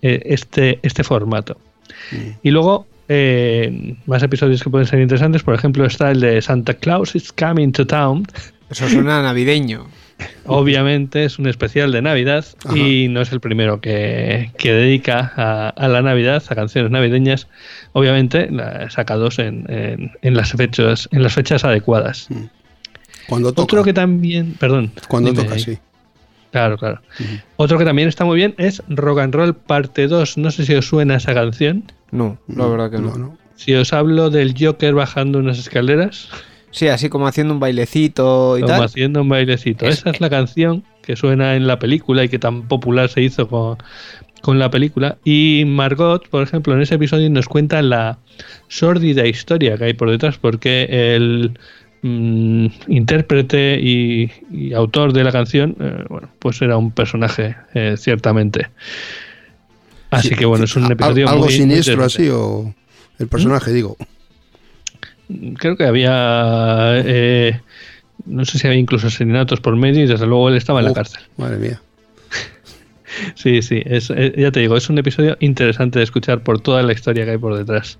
[0.00, 1.58] este, este formato.
[2.42, 6.74] Y luego, eh, más episodios que pueden ser interesantes, por ejemplo, está el de Santa
[6.74, 8.24] Claus is Coming to Town,
[8.72, 9.86] Eso suena navideño.
[10.46, 12.76] Obviamente es un especial de Navidad Ajá.
[12.76, 17.48] y no es el primero que, que dedica a, a la Navidad, a canciones navideñas,
[17.92, 18.48] obviamente
[18.90, 22.28] sacados en, en- en las fechas, en las fechas adecuadas.
[23.28, 23.62] Cuando toca.
[23.64, 25.60] Otro que también, perdón, Cuando dime toca, ahí.
[25.60, 25.78] sí.
[26.52, 27.00] Claro, claro.
[27.56, 30.36] Otro que también está muy bien es Rock and Roll parte 2.
[30.38, 31.84] No sé si os suena esa canción.
[32.10, 33.12] No, la verdad que no.
[33.12, 33.38] No, no.
[33.56, 36.28] Si os hablo del Joker bajando unas escaleras,
[36.72, 38.84] Sí, así como haciendo un bailecito y como tal.
[38.84, 39.86] haciendo un bailecito.
[39.86, 43.22] Es- Esa es la canción que suena en la película y que tan popular se
[43.22, 43.76] hizo con,
[44.40, 45.18] con la película.
[45.24, 48.18] Y Margot, por ejemplo, en ese episodio nos cuenta la
[48.68, 51.58] sórdida historia que hay por detrás, porque el
[52.02, 57.94] mm, intérprete y, y autor de la canción, eh, bueno, pues era un personaje, eh,
[57.98, 58.68] ciertamente.
[60.10, 62.74] Así Sí, que bueno, es un episodio Algo muy- siniestro así, o
[63.18, 63.96] el personaje, digo.
[65.58, 67.02] Creo que había.
[67.04, 67.60] eh,
[68.26, 70.92] no sé si había incluso asesinatos por medio y desde luego él estaba en la
[70.92, 71.22] cárcel.
[71.36, 71.80] Madre mía.
[73.34, 76.82] Sí, sí, es, eh, ya te digo, es un episodio interesante de escuchar por toda
[76.82, 77.98] la historia que hay por detrás.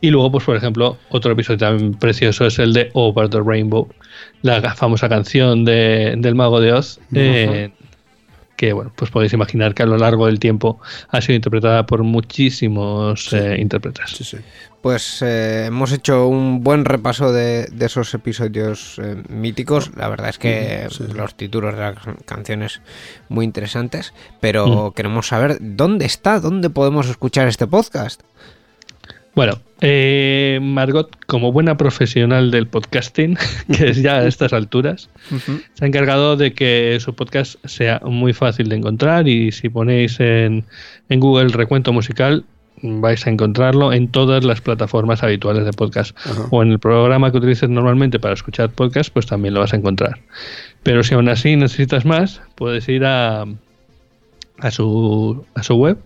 [0.00, 3.88] Y luego, pues por ejemplo, otro episodio también precioso es el de Over the Rainbow,
[4.42, 7.70] la famosa canción de, del Mago de Oz, eh,
[8.60, 12.02] que bueno, pues podéis imaginar que a lo largo del tiempo ha sido interpretada por
[12.02, 14.10] muchísimos eh, intérpretes.
[14.10, 14.36] Sí, sí.
[14.82, 19.92] Pues eh, hemos hecho un buen repaso de, de esos episodios eh, míticos.
[19.96, 21.04] La verdad es que Sí.
[21.14, 21.94] los títulos de las
[22.26, 22.82] canciones
[23.30, 24.12] muy interesantes.
[24.40, 28.20] Pero queremos saber dónde está, dónde podemos escuchar este podcast.
[29.34, 33.38] Bueno, eh, Margot, como buena profesional del podcasting,
[33.76, 35.08] que es ya a estas alturas,
[35.74, 40.18] se ha encargado de que su podcast sea muy fácil de encontrar y si ponéis
[40.20, 40.64] en,
[41.08, 42.44] en Google recuento musical
[42.82, 46.46] vais a encontrarlo en todas las plataformas habituales de podcast Ajá.
[46.50, 49.76] o en el programa que utilices normalmente para escuchar podcast pues también lo vas a
[49.76, 50.20] encontrar
[50.82, 53.44] pero si aún así necesitas más puedes ir a,
[54.60, 55.98] a su, a su web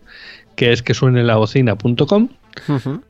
[0.57, 2.29] que es que suene la bocina.com.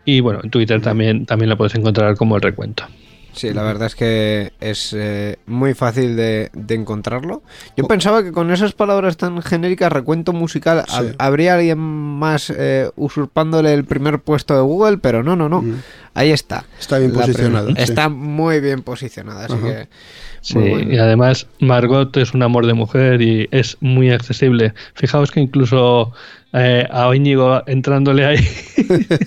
[0.05, 2.85] Y bueno, en Twitter también, también la puedes encontrar como el recuento.
[3.33, 7.43] Sí, la verdad es que es eh, muy fácil de, de encontrarlo.
[7.77, 11.07] Yo pensaba que con esas palabras tan genéricas, recuento musical, Sí.
[11.19, 15.63] habría alguien más eh, usurpándole el primer puesto de Google, pero no, no, no.
[15.63, 15.75] Mm.
[16.15, 16.65] Ahí está.
[16.79, 17.75] Está bien sí.
[17.77, 19.63] Está muy bien posicionada, así Ajá.
[19.67, 19.89] que...
[20.41, 20.93] Sí, bueno.
[20.93, 24.75] y además Margot es un amor de mujer y es muy accesible.
[24.95, 26.13] Fijaos que incluso
[26.53, 28.49] eh, a Íñigo entrándole ahí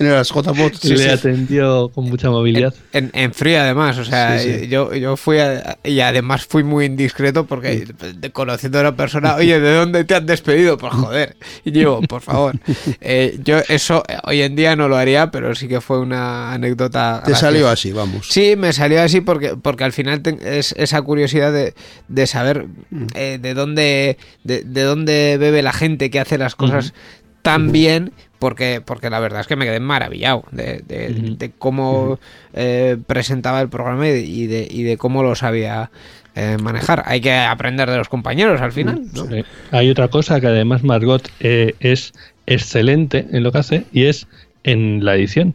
[0.00, 0.28] En las
[0.80, 1.08] sí, le sí.
[1.08, 2.72] atendió con mucha movilidad.
[2.92, 4.68] En, en frío además, o sea, Sí, sí.
[4.68, 7.84] Yo, yo fui a- y además fui muy indiscreto porque
[8.16, 10.78] de- conociendo a la persona, oye, ¿de dónde te han despedido?
[10.78, 12.54] Pues joder, y digo, por favor.
[13.00, 16.52] Eh, yo eso eh, hoy en día no lo haría, pero sí que fue una
[16.52, 16.77] anécdota.
[16.86, 17.40] Te graciosa.
[17.40, 18.26] salió así, vamos.
[18.28, 21.74] Sí, me salió así porque, porque al final es esa curiosidad de,
[22.08, 22.66] de saber
[23.14, 26.94] eh, de dónde de, de dónde bebe la gente que hace las cosas
[27.42, 31.36] tan bien, porque, porque la verdad es que me quedé maravillado de, de- Ujú.
[31.36, 32.18] de cómo
[32.52, 35.90] eh, presentaba el programa y de, y de, y de cómo lo sabía
[36.34, 37.04] eh, manejar.
[37.06, 39.02] Hay que aprender de los compañeros al final.
[39.14, 39.26] ¿no?
[39.26, 39.44] Sí.
[39.70, 42.12] Hay otra cosa que además Margot eh, es
[42.46, 44.26] excelente en lo que hace y es
[44.64, 45.54] en la edición.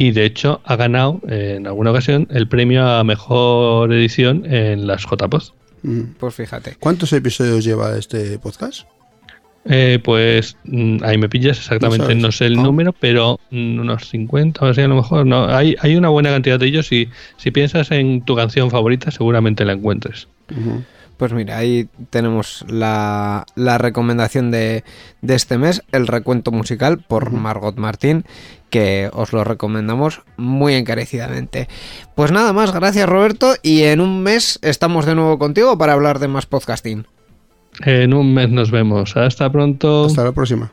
[0.00, 4.86] Y de hecho ha ganado eh, en alguna ocasión el premio a mejor edición en
[4.86, 5.52] las JPOZ.
[5.82, 6.00] Mm.
[6.18, 6.76] Pues fíjate.
[6.80, 8.86] ¿Cuántos episodios lleva este podcast?
[9.66, 12.62] Eh, pues mm, ahí me pillas exactamente, no, sé el Ah.
[12.62, 15.26] número, pero mm, unos 50 o así a lo mejor.
[15.26, 19.10] No, hay, hay una buena cantidad de ellos y si piensas en tu canción favorita
[19.10, 20.28] seguramente la encuentres.
[21.20, 24.84] Pues mira, ahí tenemos la, la recomendación de,
[25.20, 28.24] de este mes, el recuento musical por Margot Martín,
[28.70, 31.68] que os lo recomendamos muy encarecidamente.
[32.14, 36.20] Pues nada más, gracias Roberto, y en un mes estamos de nuevo contigo para hablar
[36.20, 37.06] de más podcasting.
[37.84, 39.14] En un mes nos vemos.
[39.14, 40.06] Hasta pronto.
[40.06, 40.72] Hasta la próxima.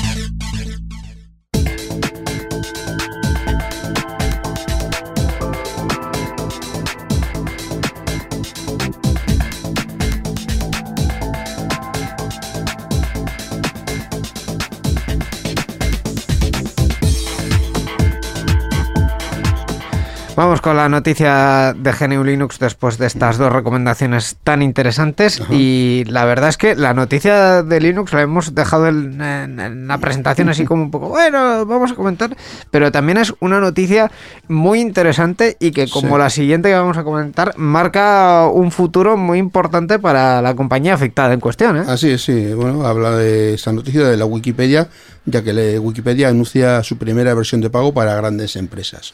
[20.33, 25.41] Vamos con la noticia de GNU Linux después de estas dos recomendaciones tan interesantes.
[25.51, 29.87] Y la verdad es que la noticia de Linux la hemos dejado en, en- en
[29.87, 32.35] la presentación así como un poco, bueno, vamos a comentar.
[32.71, 34.09] Pero también es una noticia
[34.47, 36.17] muy interesante y que como Sí.
[36.19, 41.33] la siguiente que vamos a comentar, marca un futuro muy importante para la compañía afectada
[41.33, 41.77] en cuestión.
[41.77, 41.83] ¿eh?
[41.87, 42.53] Así es, sí.
[42.53, 44.87] Bueno, habla de esta noticia de la Wikipedia,
[45.25, 49.13] ya que Wikipedia anuncia su primera versión de pago para grandes empresas.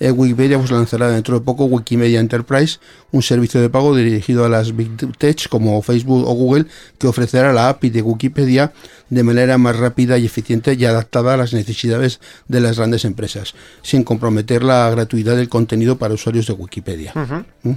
[0.00, 2.78] Eh, Wikipedia pues, lanzará dentro de poco Wikimedia Enterprise,
[3.10, 6.66] un servicio de pago dirigido a las Big Tech como Facebook o Google,
[6.98, 8.72] que ofrecerá la API de Wikipedia
[9.10, 13.54] de manera más rápida y eficiente y adaptada a las necesidades de las grandes empresas,
[13.82, 17.12] sin comprometer la gratuidad del contenido para usuarios de Wikipedia.
[17.62, 17.72] ¿Mm?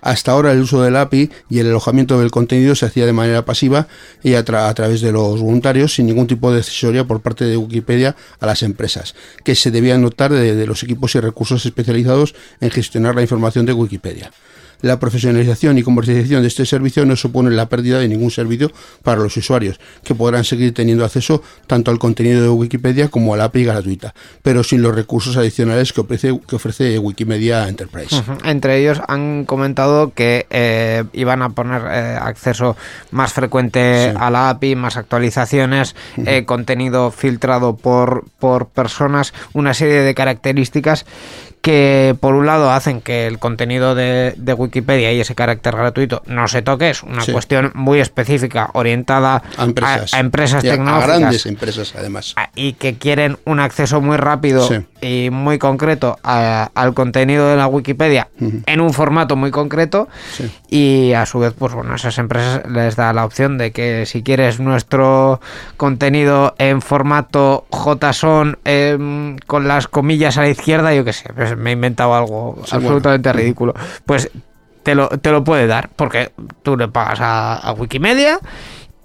[0.00, 3.44] Hasta ahora el uso del API y el alojamiento del contenido se hacía de manera
[3.44, 3.86] pasiva
[4.22, 7.44] y a, tra- a través de los voluntarios sin ningún tipo de accesoria por parte
[7.44, 12.34] de Wikipedia a las empresas, que se debían notar de los equipos y recursos especializados
[12.60, 14.30] en gestionar la información de Wikipedia.
[14.82, 18.70] La profesionalización y comercialización de este servicio no supone la pérdida de ningún servicio
[19.02, 23.36] para los usuarios, que podrán seguir teniendo acceso tanto al contenido de Wikipedia como a
[23.36, 28.22] la API gratuita, pero sin los recursos adicionales que ofrece, que ofrece Wikimedia Enterprise.
[28.44, 32.76] Entre ellos han comentado que eh, iban a poner eh, acceso
[33.10, 33.70] más frecuente
[34.10, 34.16] Sí.
[34.18, 41.04] a la API, más actualizaciones, eh, contenido filtrado por, por personas, una serie de características
[41.60, 46.22] que por un lado hacen que el contenido de, de Wikipedia y ese carácter gratuito
[46.26, 47.32] no se toque, es una Sí.
[47.32, 52.32] cuestión muy específica orientada a empresas, a, a empresas a- tecnológicas a grandes empresas además.
[52.36, 54.86] a- y que quieren un acceso muy rápido Sí.
[55.02, 60.50] y muy concreto a- al contenido de la Wikipedia en un formato muy concreto Sí.
[60.70, 64.06] y a su vez pues bueno a esas empresas les da la opción de que
[64.06, 65.40] si quieres nuestro
[65.76, 71.49] contenido en formato JSON em, con las comillas a la izquierda yo qué sé pues
[71.56, 73.40] me he inventado algo Sí, absolutamente bueno.
[73.42, 73.74] ridículo
[74.06, 74.30] pues
[74.82, 76.32] te lo, te lo puede dar porque
[76.62, 78.38] tú le pagas a, a Wikimedia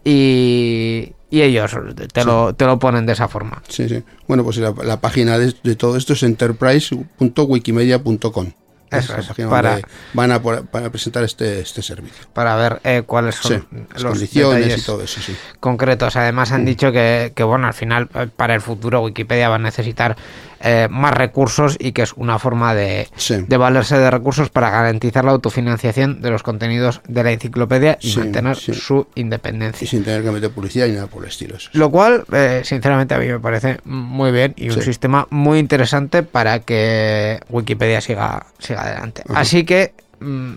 [0.03, 1.75] y, y ellos
[2.13, 2.27] te, Sí.
[2.27, 3.61] lo, te lo ponen de esa forma.
[3.67, 4.03] Sí, sí.
[4.27, 8.51] Bueno, pues la, la página de, de todo esto es enterprise.wikimedia.com.
[8.91, 9.79] Eso es es, para-
[10.13, 12.25] van a, por- van a presentar este, este servicio.
[12.33, 15.35] para ver eh, cuáles son Sí, las los condiciones y todo eso, sí.
[15.59, 16.15] concretos.
[16.15, 19.59] Además han dicho que, que, bueno, al final eh, para el futuro Wikipedia va a
[19.59, 20.15] necesitar
[20.61, 23.35] eh, más recursos y que es una forma de, Sí.
[23.47, 28.11] de valerse de recursos para garantizar la autofinanciación de los contenidos de la enciclopedia y
[28.11, 28.73] Sí, mantener sí.
[28.73, 29.87] su Y independencia.
[29.87, 31.55] sin tener que meter publicidad ni nada por el estilo.
[31.73, 36.23] Lo cual, eh, sinceramente, a mí me parece muy bien y un sistema muy interesante
[36.23, 39.23] para que Wikipedia siga, siga adelante.
[39.29, 39.39] Ajá.
[39.39, 39.93] Así que,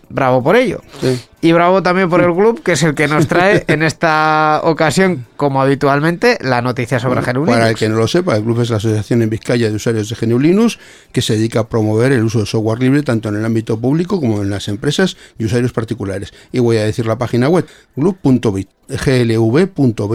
[0.08, 0.80] bravo por ello.
[1.00, 1.20] Sí.
[1.40, 5.26] Y bravo también por el club, que es el que nos trae en esta ocasión,
[5.36, 7.80] como habitualmente, la noticia sobre GNU Para el Linux.
[7.80, 10.38] que no lo sepa, el club es la Asociación en Vizcaya de Usuarios de GNU
[10.38, 10.78] Linux
[11.12, 14.20] que se dedica a promover el uso de software libre tanto en el ámbito público
[14.20, 16.32] como en las empresas y usuarios particulares.
[16.52, 17.66] Y voy a decir la página web,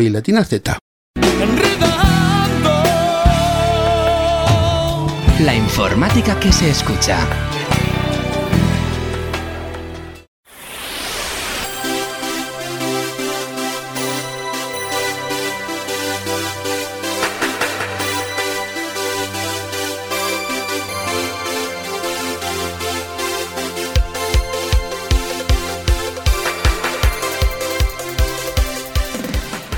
[0.10, 0.78] latina z.
[5.40, 7.18] La informática que se escucha.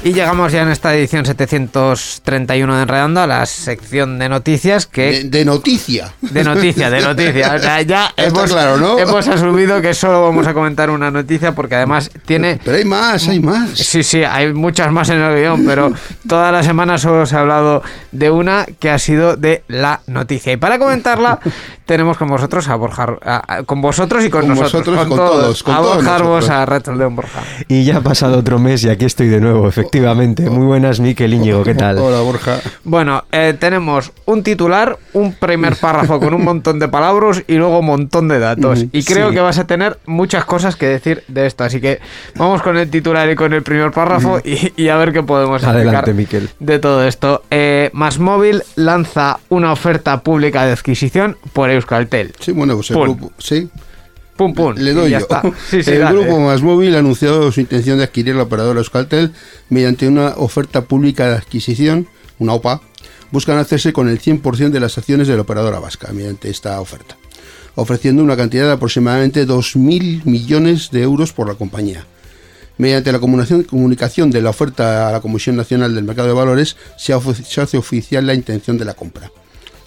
[0.05, 5.23] Y llegamos ya en esta edición 731 de Enredando a la sección de noticias que...
[5.23, 6.13] De, de noticia.
[6.21, 7.55] De noticia, de noticia.
[7.55, 8.99] O sea, ya Está hemos, claro, ¿no?
[8.99, 12.59] hemos asumido que solo vamos a comentar una noticia porque además tiene...
[12.63, 13.71] Pero hay más, hay más.
[13.71, 15.91] Sí, sí, hay muchas más en el guion, pero
[16.27, 20.53] todas las semanas solo os he hablado de una que ha sido de la noticia.
[20.53, 21.39] Y para comentarla
[21.85, 25.17] tenemos con vosotros a Borja, a- a- con vosotros y con, Con nosotros, vosotros, con
[25.17, 27.41] todos, con a todos Borja Arbos, a Retro León Borja.
[27.67, 30.49] Y ya ha pasado otro mes y aquí estoy de nuevo, efectivamente.
[30.49, 31.97] Muy buenas, Miquel Íñigo, ¿qué tal?
[31.99, 32.59] Hola, Borja.
[32.83, 37.79] Bueno, eh, tenemos un titular, un primer párrafo con un montón de palabras y luego
[37.79, 38.79] un montón de datos.
[38.79, 39.35] Ujú, Y creo sí.
[39.35, 41.63] que vas a tener muchas cosas que decir de esto.
[41.63, 41.99] Así que
[42.35, 45.63] vamos con el titular y con el primer párrafo y, y a ver qué podemos
[45.63, 46.49] Adelante, Miquel.
[46.59, 47.43] de todo esto.
[47.51, 52.33] Eh, Móvil lanza una oferta pública de adquisición por Euskaltel.
[52.39, 53.69] Sí, bueno, pues el grupo, sí,
[54.37, 54.73] Pum, pum.
[54.75, 55.23] le y doy ya yo.
[55.25, 55.41] está.
[55.69, 56.17] Sí, sí, el dale.
[56.19, 59.31] grupo Más Móvil ha anunciado su intención de adquirir la operadora Euskaltel
[59.69, 62.07] mediante una oferta pública de adquisición,
[62.39, 62.81] una OPA.
[63.31, 67.17] Buscan hacerse con el 100% de las acciones de la operadora vasca mediante esta oferta,
[67.75, 72.05] ofreciendo una cantidad de aproximadamente 2.000 millones de euros por la compañía.
[72.77, 77.13] Mediante la comunicación, de la oferta a la Comisión Nacional del Mercado de Valores, se
[77.13, 79.31] hace oficial la intención de la compra.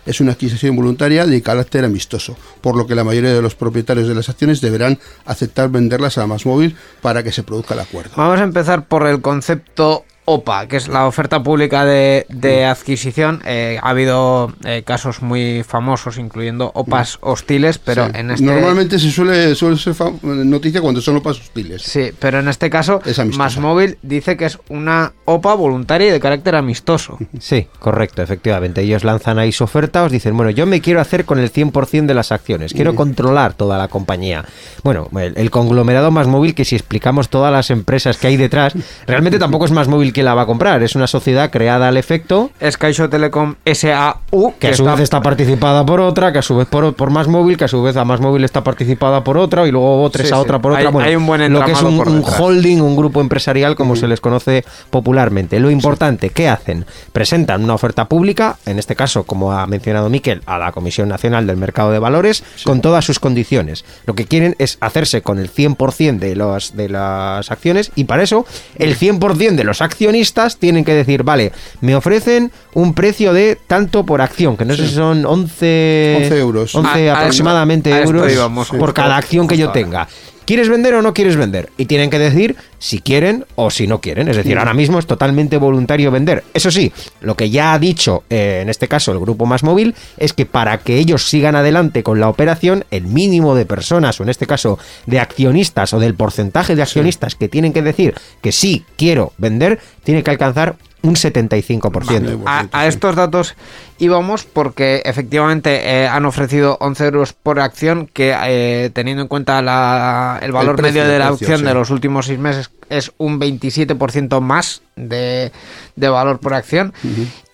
[0.09, 4.09] Es una adquisición voluntaria de carácter amistoso, por lo que la mayoría de los propietarios
[4.09, 8.13] de las acciones deberán aceptar venderlas a más móvil para que se produzca el acuerdo.
[8.17, 13.41] Vamos a empezar por el concepto OPA, que es la oferta pública de, de adquisición.
[13.47, 18.13] Eh, ha habido eh, casos muy famosos, incluyendo OPAs hostiles, pero Sí.
[18.15, 18.45] en este...
[18.45, 21.83] Normalmente se suele, suele ser noticia cuando son opas hostiles.
[21.83, 23.43] Sí, pero en este caso, Es amistosa.
[23.43, 27.17] Más Móvil dice que es una OPA voluntaria y de carácter amistoso.
[27.41, 28.83] Sí, correcto, efectivamente.
[28.83, 32.07] Ellos lanzan ahí su oferta, os dicen, bueno, yo me quiero hacer con el 100%
[32.07, 34.45] de las acciones, quiero controlar toda la compañía.
[34.83, 38.75] Bueno, el, el conglomerado más móvil, que si explicamos todas las empresas que hay detrás,
[39.07, 42.51] realmente tampoco es más móvil la va a comprar, es una sociedad creada al efecto.
[42.61, 46.57] Es Kaisho Telecom SAU, Que a su vez está participada por otra, que a su
[46.57, 49.39] vez por, por más móvil, que a su vez a más móvil está participada por
[49.39, 50.87] otra y luego otra Sí, a otra por otra.
[50.87, 54.07] Hay- Bueno, hay un buen lo que es un, holding, un grupo empresarial como se
[54.09, 55.61] les conoce popularmente.
[55.61, 56.85] Lo importante, ¿qué hacen?
[57.13, 61.47] Presentan una oferta pública, en este caso, como ha mencionado Miquel, a la Comisión Nacional
[61.47, 63.85] del Mercado de Valores, con todas sus condiciones.
[64.07, 68.23] Lo que quieren es hacerse con el 100% de, los, de las acciones y para
[68.23, 73.59] eso el 100% de los accionistas tienen que decir, vale, me ofrecen un precio de
[73.67, 76.75] tanto por acción, que no sé si son 11, 11 euros.
[76.75, 78.95] 11 A- a esto- aproximadamente a euros íbamos, por sí.
[78.95, 80.09] cada acción que yo tenga.
[80.49, 81.69] ¿Quieres vender o no quieres vender?
[81.77, 84.29] Y tienen que decir si quieren o si no quieren.
[84.29, 86.43] Es decir, ahora mismo es totalmente voluntario vender.
[86.55, 89.95] Eso sí, lo que ya ha dicho, eh, en este caso el grupo más móvil,
[90.17, 94.23] es que para que ellos sigan adelante con la operación, el mínimo de personas, o
[94.23, 98.51] en este caso de accionistas o del porcentaje de accionistas que tienen que decir que
[98.51, 102.43] sí quiero vender, tiene que alcanzar un 75%.
[102.47, 103.55] A, a estos datos
[103.99, 109.63] íbamos porque efectivamente eh, han ofrecido 11 euros por acción que eh, teniendo en cuenta
[109.63, 113.39] la- el valor precio, medio de la acción de los últimos seis meses es un
[113.41, 115.53] 27% más de,
[115.97, 116.93] de valor por acción.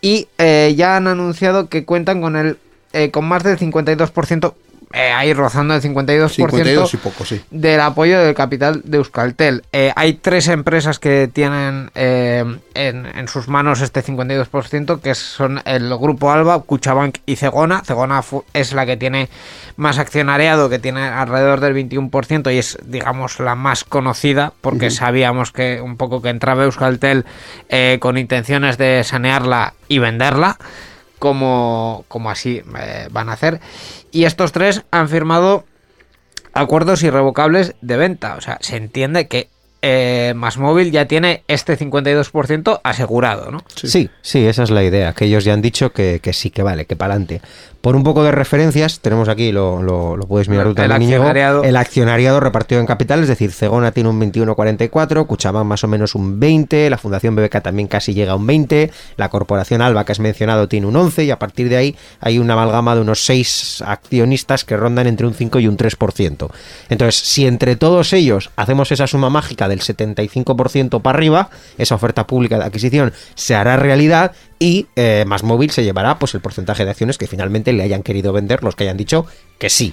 [0.01, 2.59] Y eh, ya han anunciado que cuentan con el
[2.93, 4.55] eh, con más del 52%
[4.95, 7.41] eh, ahí rozando el 52%, 52 y poco, sí.
[7.51, 9.65] del apoyo del capital de Euskaltel.
[9.73, 12.45] Eh, hay tres empresas que tienen eh,
[12.75, 17.83] en, en sus manos este 52%, que son el Grupo Alba, Cuchabank y Cegona.
[17.85, 19.29] Cegona es la que tiene
[19.77, 25.51] más accionariado, que tiene alrededor del 21% y es, digamos, la más conocida, porque sabíamos
[25.51, 27.25] que un poco que entraba Euskaltel
[27.69, 30.59] eh, con intenciones de sanearla y venderla
[31.25, 33.59] como, como así eh, van a hacer.
[34.13, 35.65] Y estos tres han firmado
[36.53, 38.37] acuerdos irrevocables de venta.
[38.37, 39.49] O sea, se entiende que
[39.87, 43.63] eh, Masmóvil ya tiene este 52% asegurado, ¿no?
[43.77, 44.09] Sí.
[44.23, 46.87] sí, esa es la idea, que ellos ya han dicho que, que sí, que vale,
[46.87, 47.43] que para adelante.
[47.83, 51.03] Por un poco de referencias, tenemos aquí, lo, lo, lo puedes mirar tú El también,
[51.03, 51.65] Íñigo, accionariado.
[51.65, 56.15] el accionariado repartido en capital, es decir, Cegona tiene un 21,44, Cuchabán más o menos
[56.15, 60.13] un 20, la Fundación BBK también casi llega a un 20, la Corporación Alba que
[60.13, 63.23] has mencionado tiene un 11 y a partir de ahí hay una amalgama de unos
[63.27, 66.51] 6 accionistas que rondan entre un 5 y un 3%.
[66.89, 72.27] Entonces, si entre todos ellos hacemos esa suma mágica del 75% para arriba, esa oferta
[72.27, 74.33] pública de adquisición se hará realidad
[74.65, 78.03] y eh, Más Móvil se llevará pues el porcentaje de acciones que finalmente le hayan
[78.03, 79.27] querido vender los que hayan dicho
[79.59, 79.93] que sí.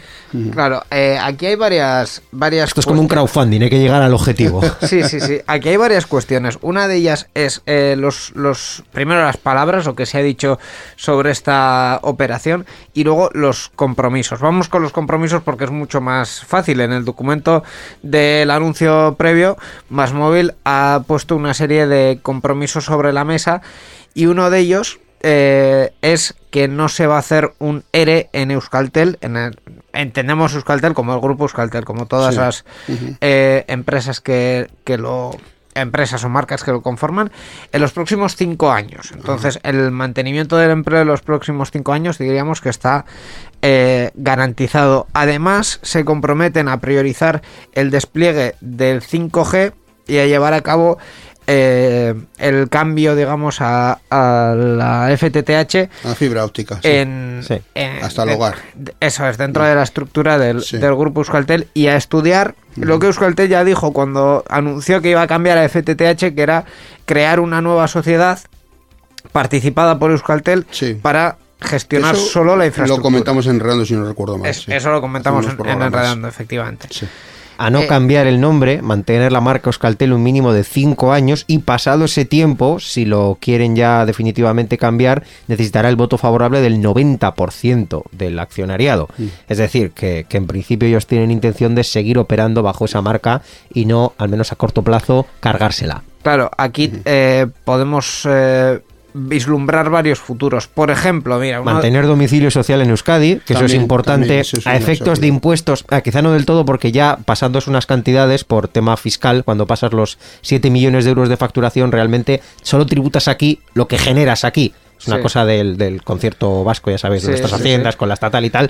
[0.54, 3.32] Claro, eh, aquí hay varias, varias Esto es como un cuestiones.
[3.34, 4.62] crowdfunding, hay que llegar al objetivo.
[4.82, 5.40] Sí, sí, sí.
[5.46, 6.58] Aquí hay varias cuestiones.
[6.62, 10.58] Una de ellas es eh, los, los primero las palabras, lo que se ha dicho
[10.96, 14.40] sobre esta operación, y luego los compromisos.
[14.40, 16.80] Vamos con los compromisos porque es mucho más fácil.
[16.80, 17.64] En el documento
[18.04, 19.58] del anuncio previo,
[19.90, 23.62] Masmóvil ha puesto una serie de compromisos sobre la mesa
[24.14, 28.50] y uno de ellos eh, es que no se va a hacer un ERE en
[28.52, 29.18] Euskaltel.
[29.22, 29.60] En el-
[29.94, 32.40] entendemos Euskaltel como el grupo Euskaltel, como todas Sí.
[32.42, 32.66] las
[33.22, 35.32] eh, empresas que, que lo
[35.74, 37.32] empresas o marcas que lo conforman
[37.72, 39.12] en los próximos cinco años.
[39.14, 43.06] Entonces, el mantenimiento del empleo en los próximos cinco años diríamos que está
[43.62, 45.08] eh, garantizado.
[45.14, 47.42] Además, se comprometen a priorizar
[47.74, 49.72] el despliegue del 5G
[50.08, 50.98] y a llevar a cabo
[51.54, 56.76] eh, el cambio, digamos, a, a la FTTH La fibra óptica.
[56.82, 56.88] sí.
[56.90, 57.62] en, Sí.
[57.76, 58.56] en- Hasta el hogar.
[58.74, 60.78] de- Eso es, dentro de la estructura del, Sí.
[60.78, 65.22] del grupo Euskaltel y a estudiar lo que Euskaltel ya dijo cuando anunció que iba
[65.22, 66.64] a cambiar a FTTH, que era
[67.06, 68.40] crear una nueva sociedad
[69.32, 70.94] participada por Euskaltel Sí.
[71.02, 72.98] para gestionar Eso solo la infraestructura.
[72.98, 74.50] Lo comentamos en Enredando, si no recuerdo mal.
[74.50, 74.72] Es- sí.
[74.74, 75.82] Eso lo comentamos En en.
[75.82, 76.88] Enredando, efectivamente.
[76.90, 77.08] Sí.
[77.62, 81.44] A no Eh, cambiar el nombre, mantener la marca Euskaltel un mínimo de 5 años
[81.46, 86.82] y pasado ese tiempo, si lo quieren ya definitivamente cambiar, necesitará el voto favorable del
[86.82, 89.10] 90% del accionariado.
[89.48, 93.44] Es decir, que, que en principio ellos tienen intención de seguir operando bajo esa marca
[93.72, 96.02] y no, al menos a corto plazo, cargársela.
[96.24, 98.80] Claro, aquí eh, podemos eh,
[99.14, 100.68] vislumbrar varios futuros.
[100.68, 104.68] Por ejemplo, mira, Mantener domicilio social en Euskadi, que eso es importante también, eso es
[104.68, 108.68] a efectos de impuestos, ah, quizá no del todo porque ya pasándose unas cantidades por
[108.68, 113.60] tema fiscal, cuando pasas los 7 millones de euros de facturación, realmente solo tributas aquí
[113.74, 114.74] lo que generas aquí.
[115.00, 115.24] Es una Sí.
[115.24, 117.98] cosa del, del concierto vasco, ya sabéis, de nuestras sí, haciendas, sí.
[117.98, 118.70] con la estatal y tal.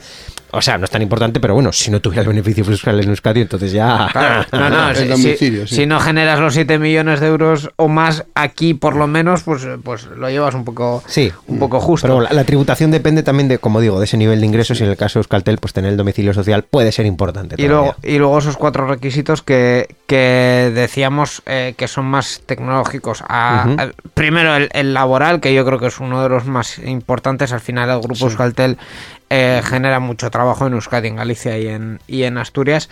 [0.53, 3.09] O sea, no es tan importante, pero bueno, si no tuviera el beneficio fiscal en
[3.09, 4.09] Euskadi, entonces ya...
[4.11, 5.67] Claro, no, no, si, sí.
[5.67, 9.65] si no generas los 7 millones de euros o más aquí por lo menos, pues,
[9.83, 11.31] pues lo llevas un poco, Sí.
[11.47, 12.07] un poco justo.
[12.07, 14.83] Pero la, la tributación depende también de, como digo, de ese nivel de ingresos y
[14.83, 17.55] en el caso de Euskaltel, pues tener el domicilio social puede ser importante.
[17.57, 17.77] y, todavía.
[17.77, 23.23] luego, y luego esos cuatro requisitos que, que decíamos eh, que son más tecnológicos.
[23.29, 27.53] A- primero el, el laboral, que yo creo que es uno de los más importantes.
[27.53, 28.77] Al final el grupo Euskaltel
[29.31, 32.89] eh, genera mucho trabajo en Euskadi, en Galicia y en, Asturias.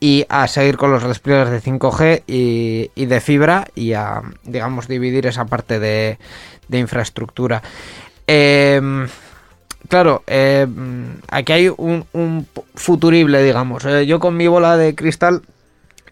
[0.00, 5.26] Y a seguir con los despliegues de 5G y, de fibra y a, digamos, dividir
[5.26, 6.18] esa parte de,
[6.70, 7.62] infraestructura.
[8.26, 9.06] Em,
[9.88, 13.84] Claro, mm, aquí hay un, futurible, digamos.
[13.84, 15.42] Eh, yo con mi bola de cristal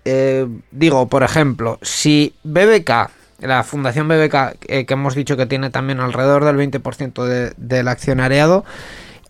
[0.05, 3.11] eh, digo, por ejemplo, si BBK,
[3.41, 8.65] la Fundación BBK, que hemos dicho que tiene también alrededor del 20% de- del accionariado,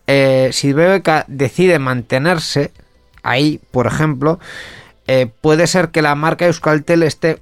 [0.07, 2.71] eh, si BBK decide mantenerse
[3.23, 4.39] ahí, por ejemplo,
[5.07, 7.39] eh, puede ser que la marca Euskaltel esté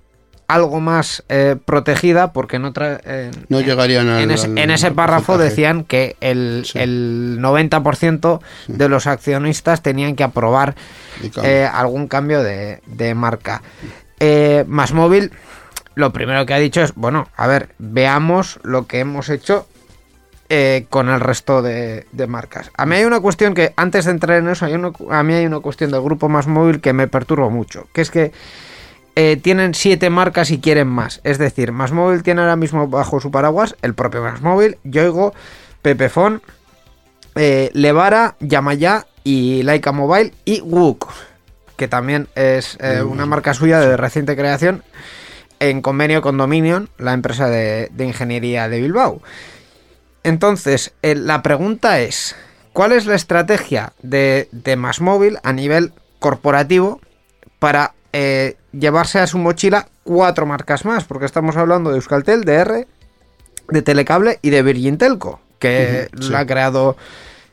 [0.47, 4.71] algo más eh, protegida porque en otra en- No llegarían al- en ese, al en
[4.71, 5.49] ese párrafo porcentaje.
[5.49, 6.79] decían que el, Sí.
[6.79, 10.75] el 90% de los accionistas tenían que aprobar
[11.43, 13.61] eh, algún cambio de, de marca.
[14.67, 15.31] Más móvil,
[15.95, 19.67] lo primero que ha dicho es, bueno, a ver, veamos lo que hemos hecho
[20.49, 22.69] eh, con el resto de, de marcas.
[22.77, 25.33] A mí hay una cuestión que, antes de entrar en eso, hay una- a mí
[25.33, 28.31] hay una cuestión del grupo más móvil que me perturba mucho, que es que
[29.15, 31.21] eh, tienen siete marcas y quieren más.
[31.23, 35.35] Es decir, Más Móvil tiene ahora mismo bajo su paraguas el propio Más Móvil, Yoigo,
[35.83, 36.41] Pepefon,
[37.35, 41.11] eh, Levara, Yamaya y Laika Mobile y WUK,
[41.77, 44.83] que también es eh, una marca suya de reciente creación
[45.59, 49.21] en convenio con Dominion, la empresa de, de ingeniería de Bilbao.
[50.23, 52.35] Entonces, eh, la pregunta es,
[52.71, 57.01] ¿cuál es la estrategia de, de Móvil a nivel corporativo
[57.59, 61.03] para eh, llevarse a su mochila cuatro marcas más?
[61.03, 62.87] Porque estamos hablando de Euskaltel, de R,
[63.69, 66.29] de Telecable y de Virgin Telco, que sí.
[66.29, 66.95] la ha creado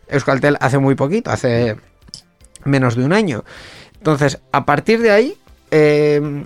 [0.08, 1.76] Euskaltel hace muy poquito, hace
[2.64, 3.44] menos de un año.
[3.98, 5.36] Entonces, a partir de ahí,
[5.72, 6.44] eh,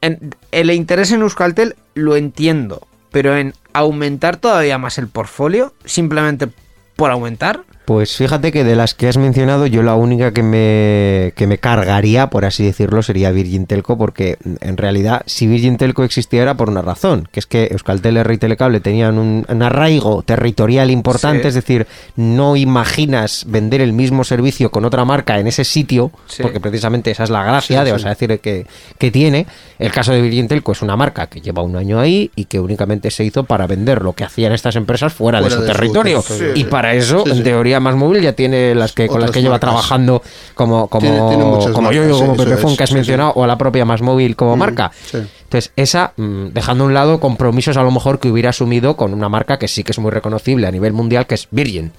[0.00, 6.48] en- el interés en Euskaltel lo entiendo, pero en aumentar todavía más el portfolio, simplemente
[6.96, 11.32] por aumentar, Pues fíjate que de las que has mencionado, yo la única que me,
[11.34, 15.76] que me cargaría, por así decirlo, sería Virgin Telco, porque mm, en realidad, si Virgin
[15.78, 19.44] Telco existiera era por una razón, que es que Euskaltel, R y Telecable tenían un,
[19.48, 21.48] un arraigo territorial importante, Sí.
[21.48, 26.42] es decir, no imaginas vender el mismo servicio con otra marca en ese sitio, Sí.
[26.42, 28.64] porque precisamente esa es la gracia Sí, de, o sea, decir, que,
[28.98, 29.46] que tiene.
[29.80, 32.60] El caso de Virgin Telco es una marca que lleva un año ahí y que
[32.60, 35.66] únicamente se hizo para vender lo que hacían estas empresas fuera, Fuera de su de
[35.68, 36.22] su territorio.
[36.22, 37.42] territorio, y para eso, en sí.
[37.80, 39.70] Más móvil ya tiene las que con las que lleva marcas.
[39.70, 40.22] trabajando
[40.54, 42.92] como como Tiene- tiene muchas como yo, como sí, eso Pepefon es, que has sí,
[42.92, 42.96] sí.
[42.96, 44.90] mencionado o a la propia más móvil como Mm, marca.
[45.12, 49.12] Entonces, esa, mm, dejando a un lado compromisos a lo mejor que hubiera asumido con
[49.12, 51.92] una marca que sí que es muy reconocible a nivel mundial, que es Virgin.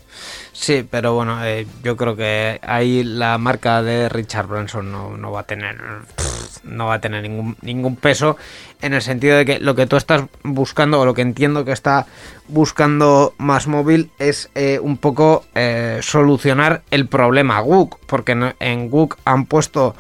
[0.64, 5.30] Sí, pero bueno, eh, yo creo que ahí la marca de Richard Branson no, no
[5.30, 5.76] va a tener
[6.16, 8.38] pff, no va a tener ningún, ningún peso
[8.82, 11.74] en el sentido de que lo que tú estás buscando o lo que entiendo que
[11.74, 12.06] está
[12.48, 18.90] buscando más móvil es eh, un poco eh, solucionar el problema GUC, porque en, en
[18.90, 19.96] GUC han puesto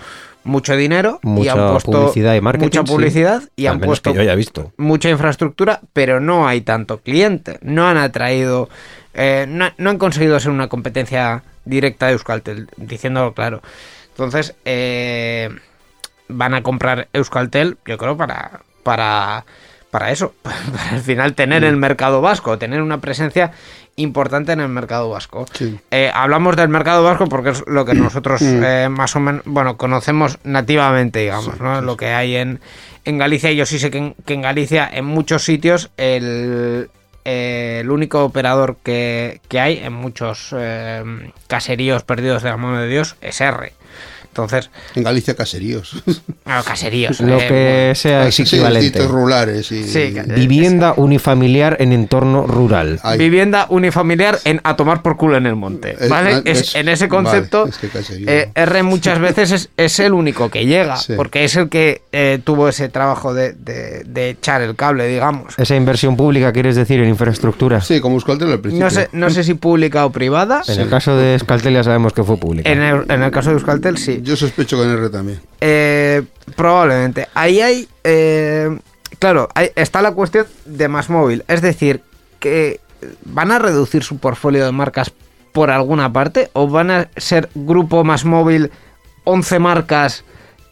[0.46, 2.94] mucho dinero y Mucha han puesto publicidad y marketing, mucha sí.
[2.94, 4.72] publicidad y Al han puesto visto.
[4.78, 7.60] mucha infraestructura, pero no hay tanto cliente.
[7.62, 8.70] No han atraído,
[9.14, 13.62] eh, no, no han conseguido ser una competencia directa de Euskaltel, diciéndolo claro.
[14.10, 15.50] Entonces, eh,
[16.28, 19.46] van a comprar Euskaltel, yo creo, para, para,
[19.92, 23.52] para eso, para al final tener el mercado vasco, tener una presencia
[23.96, 25.46] importante en el mercado vasco.
[25.54, 25.80] Sí.
[25.92, 29.78] Eh, hablamos del mercado vasco porque es lo que nosotros eh, más o menos, bueno,
[29.78, 31.82] conocemos nativamente, digamos, ¿no?
[31.82, 32.60] Lo que hay en,
[33.06, 33.52] en Galicia.
[33.52, 36.90] Yo sí sé que en, que en Galicia, en muchos sitios, el,
[37.26, 41.04] eh, el único operador que, que hay en muchos eh,
[41.48, 43.74] caseríos perdidos de la mano de Dios es R.
[44.34, 46.02] Entonces, En Galicia caseríos.
[46.44, 47.20] bueno, caseríos.
[47.22, 49.06] Lo eh, que sea es equivalente.
[49.08, 49.84] rurales y...
[49.84, 53.00] Sí, que- Vivienda unifamiliar en entorno rural.
[53.04, 55.96] Ay, Vivienda unifamiliar en a tomar por culo en el monte.
[56.10, 56.34] ¿Vale?
[56.38, 58.28] ah, Es- es- en ese vale, concepto, es que caserío.
[58.28, 61.14] eh, R muchas veces es, es el único que llega, Sí.
[61.16, 65.54] porque es el que eh, tuvo ese trabajo de, de- de echar el cable, digamos.
[65.60, 67.82] Esa inversión pública, quieres decir, en infraestructura.
[67.82, 68.84] Sí, como Euskaltel al principio.
[68.86, 70.64] No sé, no sé si pública o privada.
[70.68, 72.68] En el caso de Escaltel ya sabemos que fue pública.
[72.72, 74.22] En el, en el caso de Euskaltel, sí.
[74.24, 75.42] Yo sospecho en R también.
[75.62, 76.24] Eh,
[76.56, 77.28] probablemente.
[77.34, 77.88] Ahí hay.
[78.04, 78.80] eh,
[79.20, 81.44] claro, está la cuestión de más móvil.
[81.48, 82.02] Es decir,
[82.40, 82.80] que
[83.26, 85.12] van a reducir su portfolio de marcas
[85.52, 88.72] por alguna parte o van a ser grupo más móvil
[89.26, 90.24] 11 marcas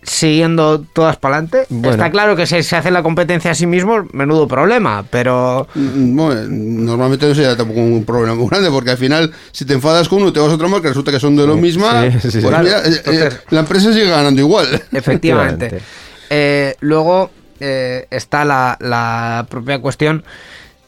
[0.03, 1.65] siguiendo todas para adelante.
[1.69, 1.91] Bueno.
[1.91, 6.15] Está claro que si se hace la competencia a sí mismo, menudo problema, pero Mm,
[6.15, 10.09] Bueno, normalmente no sería tampoco un problema muy grande, porque al final, si te enfadas
[10.09, 12.39] con uno, te vas a otra marca, resulta que son de lo sí, sí.
[12.41, 14.67] pues Claro, mira, eh, eh, la empresa sigue ganando igual.
[14.91, 15.65] Efectivamente.
[15.67, 15.81] Efectivamente.
[16.29, 17.29] Eh, luego
[17.59, 20.23] eh, está la, la propia cuestión,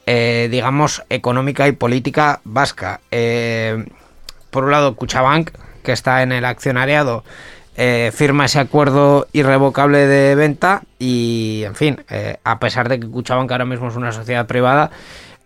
[0.05, 3.01] eh, digamos, económica y política vasca.
[3.11, 3.85] Eh,
[4.49, 5.51] por un lado, Cuchabank,
[5.83, 7.23] que está en el accionariado,
[7.75, 13.07] eh, firma ese acuerdo irrevocable de venta y, en fin, eh, a pesar de que
[13.07, 14.91] Cuchabank ahora mismo es una sociedad privada,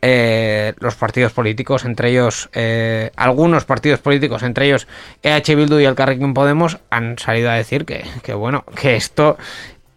[0.02, 4.88] eh, los partidos políticos, entre ellos eh, algunos partidos políticos, entre ellos
[5.24, 9.38] EH Bildu y el Carrequín Podemos, han salido a decir que, que, bueno, que esto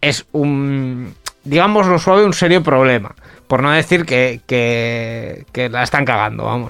[0.01, 1.13] es un,
[1.43, 3.13] digámoslo suave, un serio problema.
[3.51, 6.69] Por no decir que, que, que la están cagando, vamos.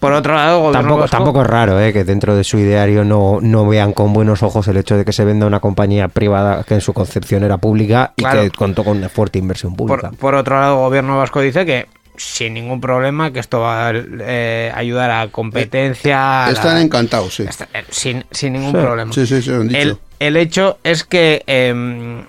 [0.00, 2.58] Por otro lado, el gobierno Tampoco, vasco- tampoco es raro eh, que dentro de su
[2.58, 6.08] ideario no, no vean con buenos ojos el hecho de que se venda una compañía
[6.08, 8.40] privada que en su concepción era pública y Claro.
[8.40, 10.08] que contó con una fuerte inversión pública.
[10.12, 13.88] Por, por otro lado, el gobierno vasco dice que sin ningún problema, que esto va
[13.88, 16.44] a eh, ayudar a competencia.
[16.44, 17.42] a la- Están encantados, sí.
[17.42, 18.78] Está- eh, sin, sin ningún Sí.
[18.78, 19.12] problema.
[19.12, 19.78] Sí, sí, sí, lo han dicho.
[19.80, 22.24] El, el hecho es que eh,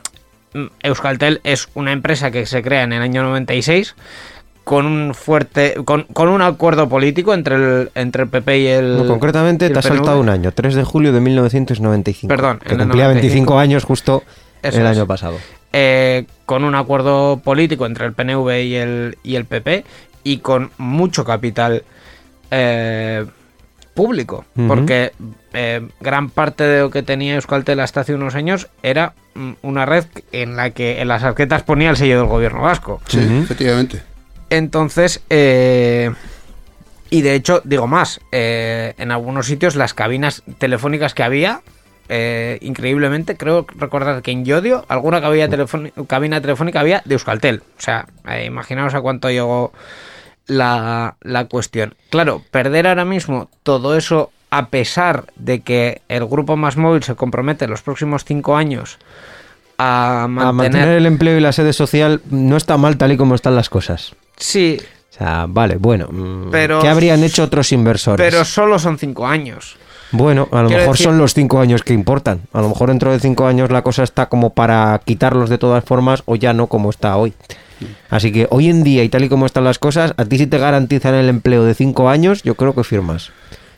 [0.84, 3.96] Euskaltel es una empresa que se crea en el año 96
[4.64, 8.98] con un fuerte con, con un acuerdo político entre el entre el PP y el
[8.98, 9.96] No, concretamente el te has PNV.
[9.98, 12.28] saltado un año, 3 de julio de 1995.
[12.28, 13.54] Perdón, que en el cumplía 95.
[13.54, 14.24] 25 años justo
[14.64, 14.92] Eso el es.
[14.98, 15.38] año pasado.
[15.72, 19.84] eh, con un acuerdo político entre el PNV y el, y el PP
[20.24, 21.84] y con mucho capital
[22.50, 23.26] eh,
[23.94, 25.12] público, porque
[25.56, 29.86] eh, gran parte de lo que tenía Euskaltel hasta hace unos años era mm, una
[29.86, 33.02] red en la que en las arquetas ponía el sello del gobierno vasco.
[33.08, 34.04] Sí, efectivamente.
[34.50, 36.12] Entonces, eh,
[37.10, 41.62] y de hecho, digo más, eh, en algunos sitios las cabinas telefónicas que había,
[42.10, 47.64] eh, increíblemente, creo recordar que en Yodio alguna cabina telefónica había de Euskaltel.
[47.78, 49.72] O sea, eh, imaginaos a cuánto llegó
[50.48, 51.96] la, la cuestión.
[52.10, 57.16] Claro, perder ahora mismo todo eso a pesar de que el grupo Más Móvil se
[57.16, 58.98] compromete en los próximos cinco años
[59.78, 60.88] a A mantener...
[60.90, 64.16] el empleo y la sede social no está mal tal y como están las cosas.
[64.38, 64.78] Sí,
[65.14, 66.08] O sea, vale, bueno.
[66.12, 68.26] mm, Pero- ¿Qué habrían hecho otros inversores?
[68.26, 69.78] pero solo son cinco años.
[70.12, 72.42] Bueno, a lo Quiero mejor decir- son los cinco años que importan.
[72.54, 75.84] A lo mejor dentro de cinco años la cosa está como para quitarlos de todas
[75.84, 77.34] formas o ya no como está hoy.
[78.10, 80.48] Así que hoy en día y tal y como están las cosas, a ti si
[80.48, 83.32] te garantizan el empleo de cinco años, yo creo que firmas.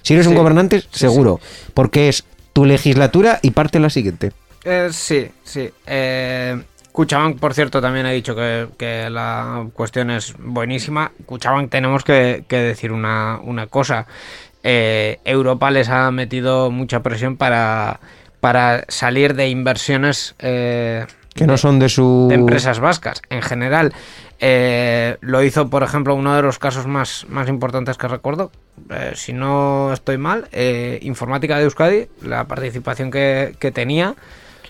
[0.08, 1.42] Si eres un Sí, gobernante, seguro.
[1.74, 4.32] Porque es tu legislatura y parte la siguiente.
[4.64, 5.70] Eh, sí, sí.
[5.86, 6.58] Eh,
[6.94, 11.12] Cuchabank, por cierto, también ha dicho que, que la cuestión es buenísima.
[11.26, 14.08] Cuchabank tenemos que, que decir una, una cosa.
[14.64, 18.00] Eh, Europa les ha metido mucha presión para,
[18.40, 21.06] para salir de inversiones eh,
[21.36, 22.28] Que no son de su...
[22.30, 23.94] de empresas vascas en general.
[24.40, 28.52] Eh, lo hizo, por ejemplo, uno de los casos más, más importantes que recuerdo,
[28.90, 34.16] eh, si no estoy mal, eh, Informática de Euskadi, la participación que, que tenía,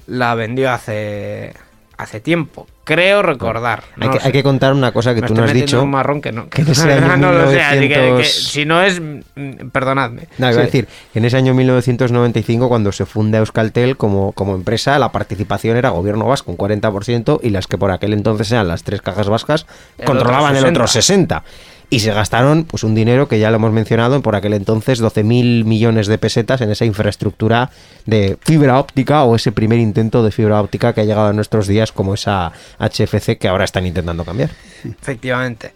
[0.06, 1.54] la vendió hace,
[1.98, 2.68] hace tiempo.
[2.88, 3.84] Creo recordar.
[4.00, 5.84] Hay, que, hay que contar una cosa que Me tú no has dicho.
[5.84, 8.44] un marrón que no, que en ese año no lo sé, así que- que 1900
[8.52, 10.30] si no es, mm, perdonadme.
[10.38, 14.98] No, iba a decir, en ese año 1995, cuando se funda Euskaltel como, como empresa,
[15.00, 18.84] la participación era gobierno vasco, un 40%, y las que por aquel entonces eran las
[18.84, 19.66] tres cajas vascas,
[19.98, 21.44] El controlaban el otro 60%.
[21.90, 25.64] Y se gastaron pues un dinero que ya lo hemos mencionado, por aquel entonces 12.000
[25.64, 27.70] millones de pesetas en esa infraestructura
[28.06, 31.66] de fibra óptica o ese primer intento de fibra óptica que ha llegado a nuestros
[31.66, 34.50] días como esa HFC que ahora están intentando cambiar.
[34.84, 35.72] Efectivamente.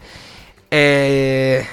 [0.70, 1.66] Eh,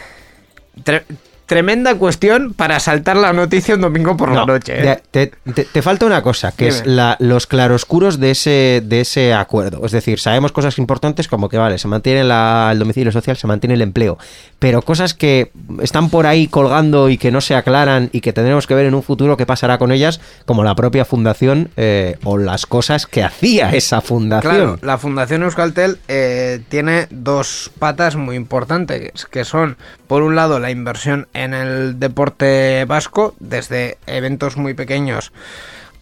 [1.48, 4.74] tremenda cuestión para saltar la noticia un domingo por la No, noche.
[4.92, 5.00] ¿eh?
[5.10, 9.00] Te, te- te- te falta una cosa, que es la- los claroscuros de ese, de
[9.00, 9.84] ese acuerdo.
[9.86, 13.46] Es decir, sabemos cosas importantes como que, vale, se mantiene la- el domicilio social, se
[13.46, 14.18] mantiene el empleo,
[14.58, 15.50] pero cosas que
[15.82, 18.94] están por ahí colgando y que no se aclaran y que tendremos que ver en
[18.94, 23.24] un futuro qué pasará con ellas, como la propia fundación eh, o las cosas que
[23.24, 24.54] hacía esa fundación.
[24.54, 30.58] Claro, la Fundación Euskaltel eh, tiene dos patas muy importantes, que son, por un lado,
[30.60, 35.32] la inversión en el deporte vasco, desde eventos muy pequeños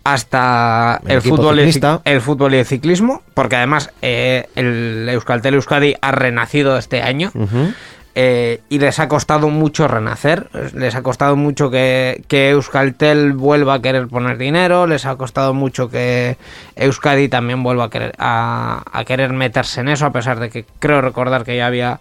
[0.05, 1.97] hasta El el, fútbol, y el, ciclista.
[1.97, 7.03] cic- el fútbol y el ciclismo, porque además eh, el Euskaltel Euskadi ha renacido este
[7.03, 7.32] año.
[8.18, 13.74] Eh, y les ha costado mucho renacer, les ha costado mucho que, que Euskaltel vuelva
[13.74, 16.39] a querer poner dinero, les ha costado mucho que
[16.76, 20.64] Euskadi también vuelva a querer, a, a querer meterse en eso, a pesar de que
[20.78, 22.01] creo recordar que ya había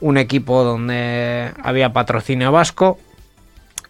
[0.00, 2.98] un equipo donde había patrocinio vasco.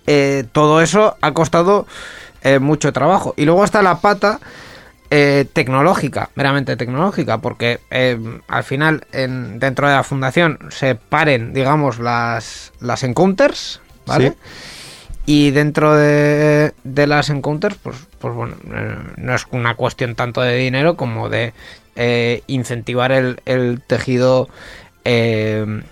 [0.07, 1.87] Eh, todo eso ha costado
[2.43, 3.35] eh, mucho trabajo.
[3.37, 4.41] Y luego está la pata
[5.11, 7.81] eh, tecnológica, meramente tecnológica, porque
[8.49, 14.31] al final en, dentro de la fundación se paren, digamos, las, las encounters, ¿vale?
[14.31, 14.37] Sí.
[15.29, 18.55] Y dentro de, de las encounters, pues, pues bueno,
[19.17, 21.53] no es una cuestión tanto de dinero como de
[22.47, 24.49] incentivar el, el tejido
[25.09, 25.83] eh,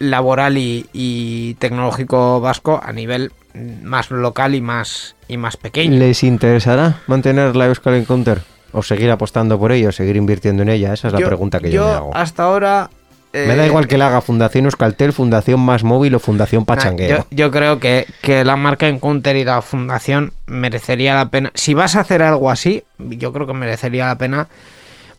[0.00, 5.96] laboral y, y tecnológico vasco a nivel más local y más y más pequeño.
[5.98, 8.40] ¿Les interesará mantener la Euskal Encounter?
[8.72, 10.92] ¿O seguir apostando por ello, seguir invirtiendo en ella?
[10.92, 12.16] Esa es la pregunta que yo, me hago.
[12.16, 12.88] hasta ahora
[13.32, 17.18] Me da eh, igual que la haga Fundación Euskaltel, Fundación Más Móvil o Fundación Pachangueo.
[17.18, 21.50] Yo, yo creo que, que la marca Encounter y la fundación merecería la pena.
[21.54, 24.48] Si vas a hacer algo así, yo creo que merecería la pena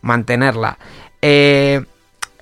[0.00, 0.78] mantenerla.
[1.20, 1.82] Eh,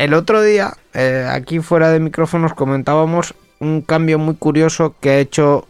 [0.05, 5.19] el otro día, eh, aquí fuera de micrófonos, comentábamos un cambio muy curioso que ha
[5.19, 5.67] hecho,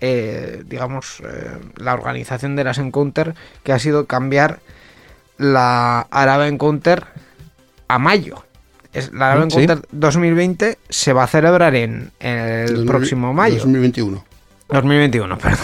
[0.00, 4.60] eh, digamos, eh, la organización de las Encounter, que ha sido cambiar
[5.38, 7.04] la Araba Encounter
[7.88, 8.44] a mayo.
[8.92, 9.58] Es, la Araba sí.
[9.62, 13.56] Encounter 2020 se va a celebrar en, en el 2000 próximo mayo.
[13.56, 14.24] 2021.
[14.68, 15.58] 2021, perdón.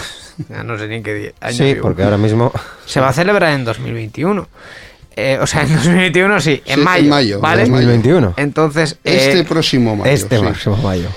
[0.49, 1.83] Ya no sé ni en qué día- año Sí, vivo.
[1.83, 2.51] porque ahora mismo...
[2.87, 4.49] Se va a celebrar en 2021.
[5.17, 7.03] Eh, o sea, en 2021 sí, en Sí, mayo.
[7.05, 7.63] en mayo, ¿vale?
[7.65, 7.87] en mayo.
[7.89, 8.35] 2021.
[8.37, 10.11] Entonces, Este eh, próximo mayo.
[10.11, 10.43] Este sí.
[10.43, 11.09] máximo mayo.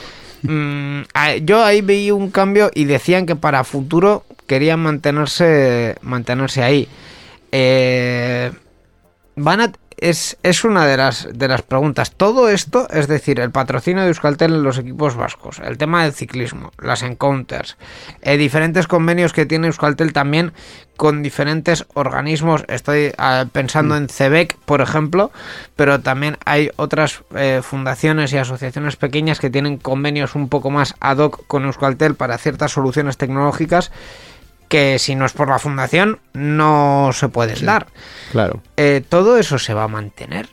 [0.41, 1.01] mm,
[1.43, 6.87] yo ahí vi un cambio y decían que para futuro querían mantenerse mantenerse ahí.
[7.51, 8.51] Eh,
[9.35, 12.11] van a es, es una de las, de las preguntas.
[12.11, 16.13] Todo esto, es decir, el patrocinio de Euskaltel en los equipos vascos, el tema del
[16.13, 17.77] ciclismo, las encounters,
[18.21, 20.53] eh, diferentes convenios que tiene Euskaltel también
[20.97, 22.63] con diferentes organismos.
[22.67, 25.31] Estoy ah, pensando en CEBEC, por ejemplo,
[25.75, 30.95] pero también hay otras eh, fundaciones y asociaciones pequeñas que tienen convenios un poco más
[30.99, 33.91] ad hoc con Euskaltel para ciertas soluciones tecnológicas
[34.73, 37.85] que si no es por la fundación no se pueden dar.
[38.31, 38.61] Claro.
[38.75, 40.47] Eh, ¿Todo eso se va a mantener?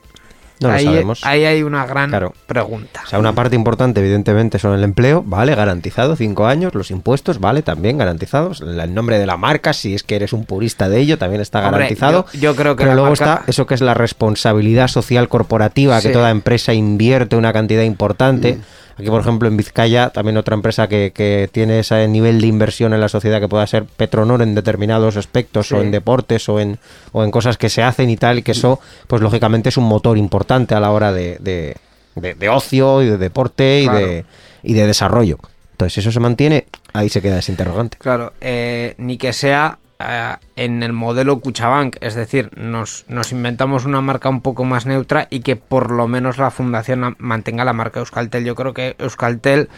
[0.61, 1.25] No lo sabemos.
[1.25, 2.35] ahí hay una gran Claro.
[2.47, 3.01] pregunta.
[3.07, 7.41] O sea, una parte importante, evidentemente, son el empleo, vale, garantizado, cinco años, los impuestos,
[7.41, 10.99] vale, también garantizados, el nombre de la marca, si es que eres un purista de
[11.01, 12.27] ello, también está Hombre, garantizado.
[12.35, 15.99] yo- yo creo que Pero luego marca- está eso que es la responsabilidad social corporativa,
[16.03, 18.57] que toda empresa invierte una cantidad importante.
[18.57, 18.61] Mm.
[19.01, 22.93] Aquí, por ejemplo, en Vizcaya, también otra empresa que, que tiene ese nivel de inversión
[22.95, 25.75] en la sociedad que pueda ser Petronor en determinados aspectos, Sí.
[25.75, 26.79] o en deportes, o en,
[27.13, 29.85] o en cosas que se hacen y tal, y que eso, pues lógicamente es un
[29.85, 31.77] motor importante a la hora de, de-
[32.15, 34.25] de- de ocio y de deporte y, de,
[34.63, 35.39] y de desarrollo.
[35.73, 37.97] Entonces, eso se mantiene, ahí se queda ese interrogante.
[37.99, 43.85] Claro, eh, ni que sea eh, en el modelo Cuchabank, es decir, nos, nos inventamos
[43.85, 47.75] una marca un poco más neutra y que por lo menos la fundación mantenga la
[47.75, 48.45] marca Euskaltel.
[48.45, 49.69] Yo creo que Euskaltel,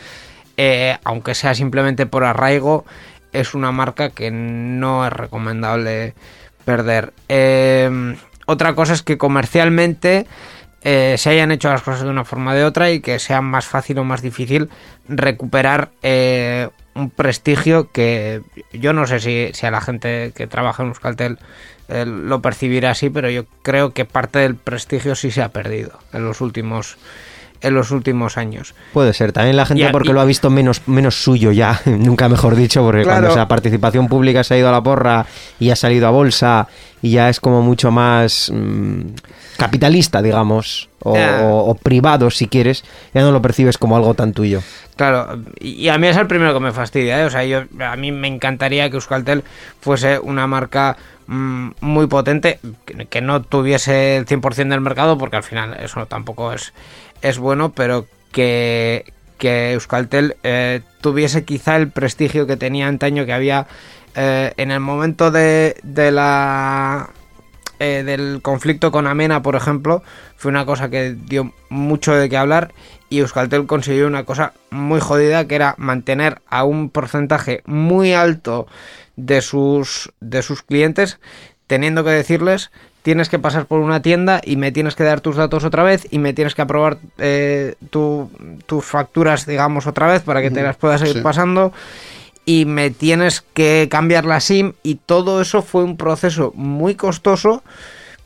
[0.57, 2.85] eh, aunque sea simplemente por arraigo,
[3.33, 6.15] es una marca que no es recomendable
[6.65, 7.13] perder.
[7.29, 8.17] Eh,
[8.47, 10.27] otra cosa es que comercialmente
[10.83, 13.67] se hayan hecho las cosas de una forma o de otra y que sea más
[13.67, 14.69] fácil o más difícil
[15.09, 15.91] recuperar
[16.95, 21.39] un prestigio que yo no sé si, a la gente que trabaja en Euskaltel
[21.89, 25.99] eh, lo percibirá así, pero yo creo que parte del prestigio sí se ha perdido
[26.13, 26.97] en los últimos
[27.63, 28.75] en los últimos años.
[28.93, 31.81] Puede ser, también la gente Y porque y- lo ha visto menos, menos suyo ya,
[31.87, 33.21] nunca mejor dicho, porque Claro.
[33.21, 35.27] cuando esa participación pública se ha ido a la porra
[35.59, 36.69] y ha salido a bolsa
[37.01, 39.01] y ya es como mucho más mm,
[39.57, 41.41] capitalista, digamos, o, Ya.
[41.43, 42.85] o- o privado si quieres,
[43.15, 44.63] ya no lo percibes como algo tan tuyo.
[44.97, 47.25] Claro, y a mí es el primero que me fastidia, ¿eh?
[47.25, 49.43] O sea, yo, a mí me encantaría que Euskaltel
[49.81, 50.97] fuese una marca
[51.27, 56.05] mm, muy potente, que, que no tuviese el 100% del mercado, porque al final eso
[56.07, 56.73] tampoco es,
[57.23, 63.33] es bueno, pero que, que Euskaltel eh, tuviese quizá el prestigio que tenía antaño, que
[63.33, 63.67] había
[64.15, 67.11] eh, en el momento de, de la
[67.85, 70.05] eh, del conflicto con Amena, por ejemplo,
[70.37, 72.73] fue una cosa que dio mucho de qué hablar
[73.09, 78.69] y Euskaltel consiguió una cosa muy jodida que era mantener a un porcentaje muy alto
[79.17, 81.19] de sus de sus clientes
[81.67, 82.71] teniendo que decirles
[83.03, 86.07] tienes que pasar por una tienda y me tienes que dar tus datos otra vez
[86.11, 88.31] y me tienes que aprobar eh, tu-
[88.67, 91.21] tus facturas digamos otra vez para que te las puedas ir Sí.
[91.21, 91.73] pasando
[92.45, 97.63] y me tienes que cambiar la SIM y todo eso fue un proceso muy costoso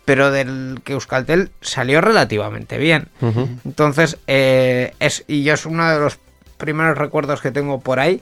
[0.05, 3.09] pero del que Euskaltel salió relativamente bien.
[3.65, 6.19] Entonces, eh, es, y yo es uno de los
[6.59, 8.21] primeros recuerdos que tengo por ahí.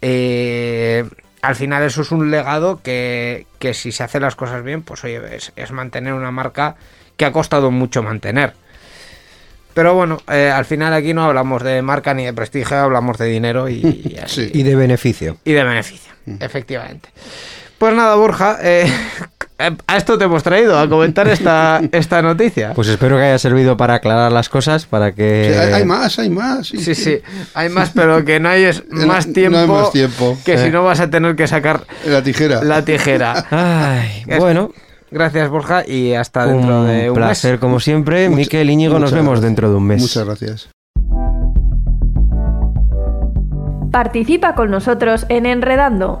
[0.00, 1.04] Eh,
[1.42, 5.04] al final eso es un legado que, que si se hacen las cosas bien, pues
[5.04, 6.76] oye, es, es mantener una marca
[7.16, 8.54] que ha costado mucho mantener.
[9.74, 13.26] Pero bueno, eh, al final aquí no hablamos de marca ni de prestigio, hablamos de
[13.26, 14.46] dinero y, y así.
[14.46, 14.50] Sí.
[14.54, 15.36] Y de beneficio.
[15.44, 17.10] Y de beneficio, efectivamente.
[17.78, 18.92] Pues nada, Borja, eh,
[19.58, 22.72] a esto te hemos traído, a comentar esta, esta noticia.
[22.74, 25.50] Pues espero que haya servido para aclarar las cosas, para que...
[25.52, 26.68] Sí, hay, hay más, hay más.
[26.68, 26.78] sí.
[26.78, 27.18] Sí, sí,
[27.54, 30.38] hay más, pero que no hay es más No tiempo, hay más tiempo.
[30.44, 30.58] que Eh.
[30.64, 32.62] si no vas a tener que sacar La tijera.
[32.62, 33.46] la tijera.
[33.50, 34.70] Ay, bueno,
[35.10, 37.60] Gracias, Borja, y hasta dentro un de un placer mes.
[37.60, 38.28] como siempre.
[38.28, 39.44] Mucha- Miquel Íñigo, nos vemos gracias.
[39.44, 40.02] dentro de un mes.
[40.02, 40.68] Muchas gracias.
[43.90, 46.20] Participa con nosotros en Enredando.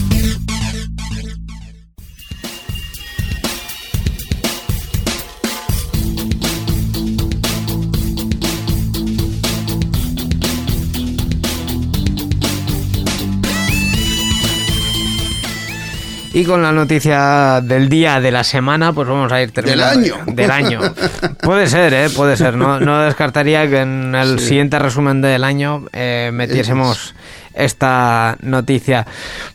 [16.33, 19.99] Y con la noticia del día, de la semana, pues vamos a ir terminando.
[19.99, 20.15] Del año.
[20.27, 20.79] Del año.
[21.41, 22.07] Puede ser, ¿eh?
[22.15, 22.55] Puede ser.
[22.55, 24.47] No, no descartaría que en el Sí.
[24.47, 27.13] siguiente resumen del año eh, metiésemos
[27.53, 29.05] esta noticia.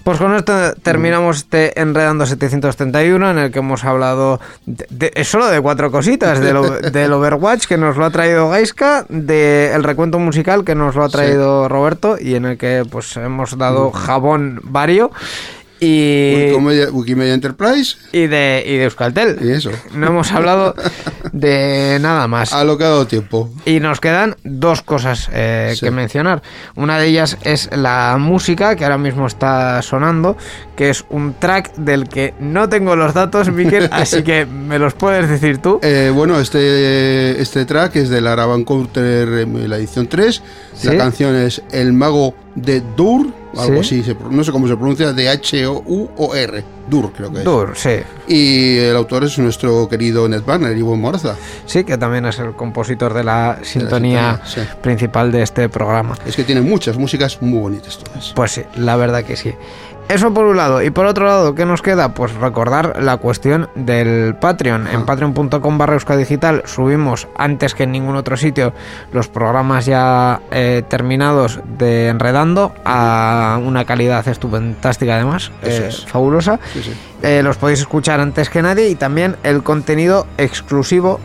[0.05, 5.47] Pues con esto terminamos este Enredando 731 en el que hemos hablado de, de- solo
[5.47, 6.59] de cuatro cositas, del,
[6.93, 11.09] del Overwatch que nos lo ha traído Gaiska, del recuento musical que nos lo ha
[11.09, 15.11] traído Roberto y en el que pues hemos dado jabón vario
[15.81, 19.39] y, Wikimedia, Wikimedia Enterprise y de, y de Euskaltel.
[19.43, 19.70] y eso.
[19.95, 20.74] No hemos hablado
[21.33, 22.53] de nada más.
[22.53, 23.51] A lo que ha dado tiempo.
[23.64, 25.85] Y nos quedan dos cosas eh, Sí.
[25.87, 26.43] que mencionar.
[26.77, 30.37] Una de ellas es la música que ahora mismo está sonando,
[30.77, 34.95] que es un track del que no tengo los datos, Miquel, así que me los
[34.95, 35.79] puedes decir tú.
[35.83, 40.43] Eh, bueno, este, este track es de la Araban Counter, eh, la edición 3.
[40.74, 40.87] Sí.
[40.89, 44.01] La canción es El Mago de Dur, algo Sí.
[44.01, 46.65] así, no sé cómo se pronuncia, de H-O-U-O-R.
[46.89, 47.45] Dur, creo que es.
[47.45, 47.91] Dur, sí.
[48.29, 51.37] Y el autor es nuestro querido Ned Barner, Ivo Morza.
[51.67, 54.61] Sí, que también es el compositor de la sintonía sintonía, sí.
[54.83, 56.17] principal de este programa.
[56.25, 58.33] Es que tiene muchas músicas muy bonitas todas.
[58.35, 59.53] Pues sí, la verdad que sí.
[60.09, 60.83] Eso por un lado.
[60.83, 62.15] Y por otro lado, ¿qué nos queda?
[62.15, 64.87] Pues recordar la cuestión del Patreon.
[64.87, 68.73] En patreon.com barra Digital subimos antes que en ningún otro sitio
[69.13, 76.07] los programas ya eh, terminados de Enredando a una calidad estupendástica además, eh, es.
[76.07, 76.61] fabulosa.
[76.73, 76.93] Sí, sí.
[77.23, 81.19] Eh, los podéis escuchar antes que nadie y también el contenido exclusivo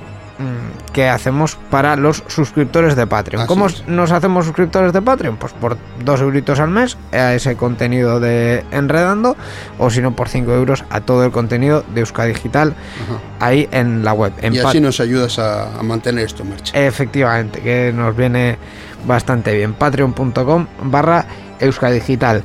[0.93, 3.41] que hacemos para los suscriptores de Patreon.
[3.43, 3.87] Así ¿Cómo es.
[3.87, 5.37] nos hacemos suscriptores de Patreon?
[5.37, 9.35] Pues por dos euritos al mes a ese contenido de Enredando
[9.77, 12.73] o si no por 5 euros a todo el contenido de Euskadi Digital
[13.03, 13.45] Ajá.
[13.45, 14.33] ahí en la web.
[14.41, 16.77] En Y así nos ayudas a, a mantener esto en marcha.
[16.77, 18.57] Efectivamente, que nos viene
[19.05, 19.73] bastante bien.
[19.73, 21.25] Patreon.com barra
[21.59, 22.43] Euskadigital.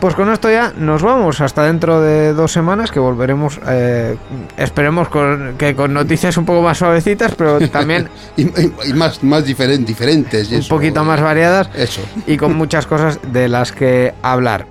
[0.00, 4.16] Pues con esto ya nos vamos hasta dentro de dos semanas que volveremos, eh,
[4.56, 9.24] esperemos con, que con noticias un poco más suavecitas, pero también Y, y- y más,
[9.24, 10.52] más diferen- diferentes.
[10.52, 12.00] y un eso, poquito eh, más variadas Eso.
[12.28, 14.66] y con muchas cosas de las que hablar.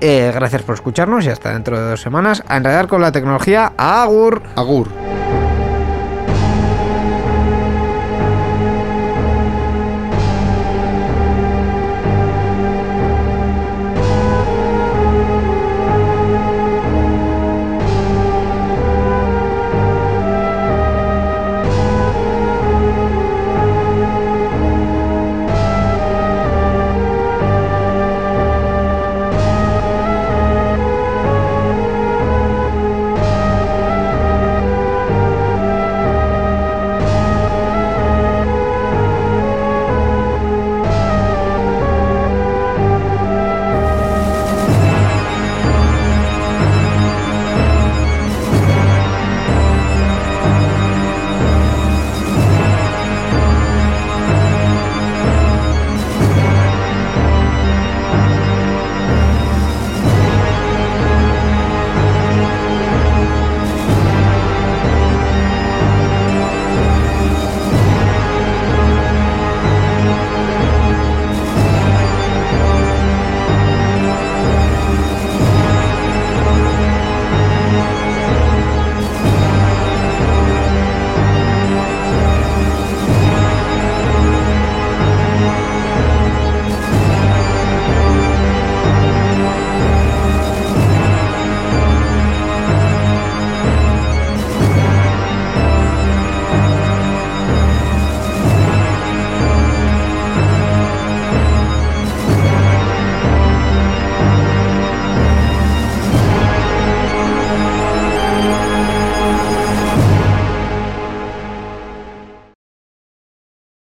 [0.00, 3.72] Eh, gracias por escucharnos y hasta dentro de dos semanas a enredar con la tecnología.
[3.76, 4.42] Agur.
[4.56, 4.88] Agur.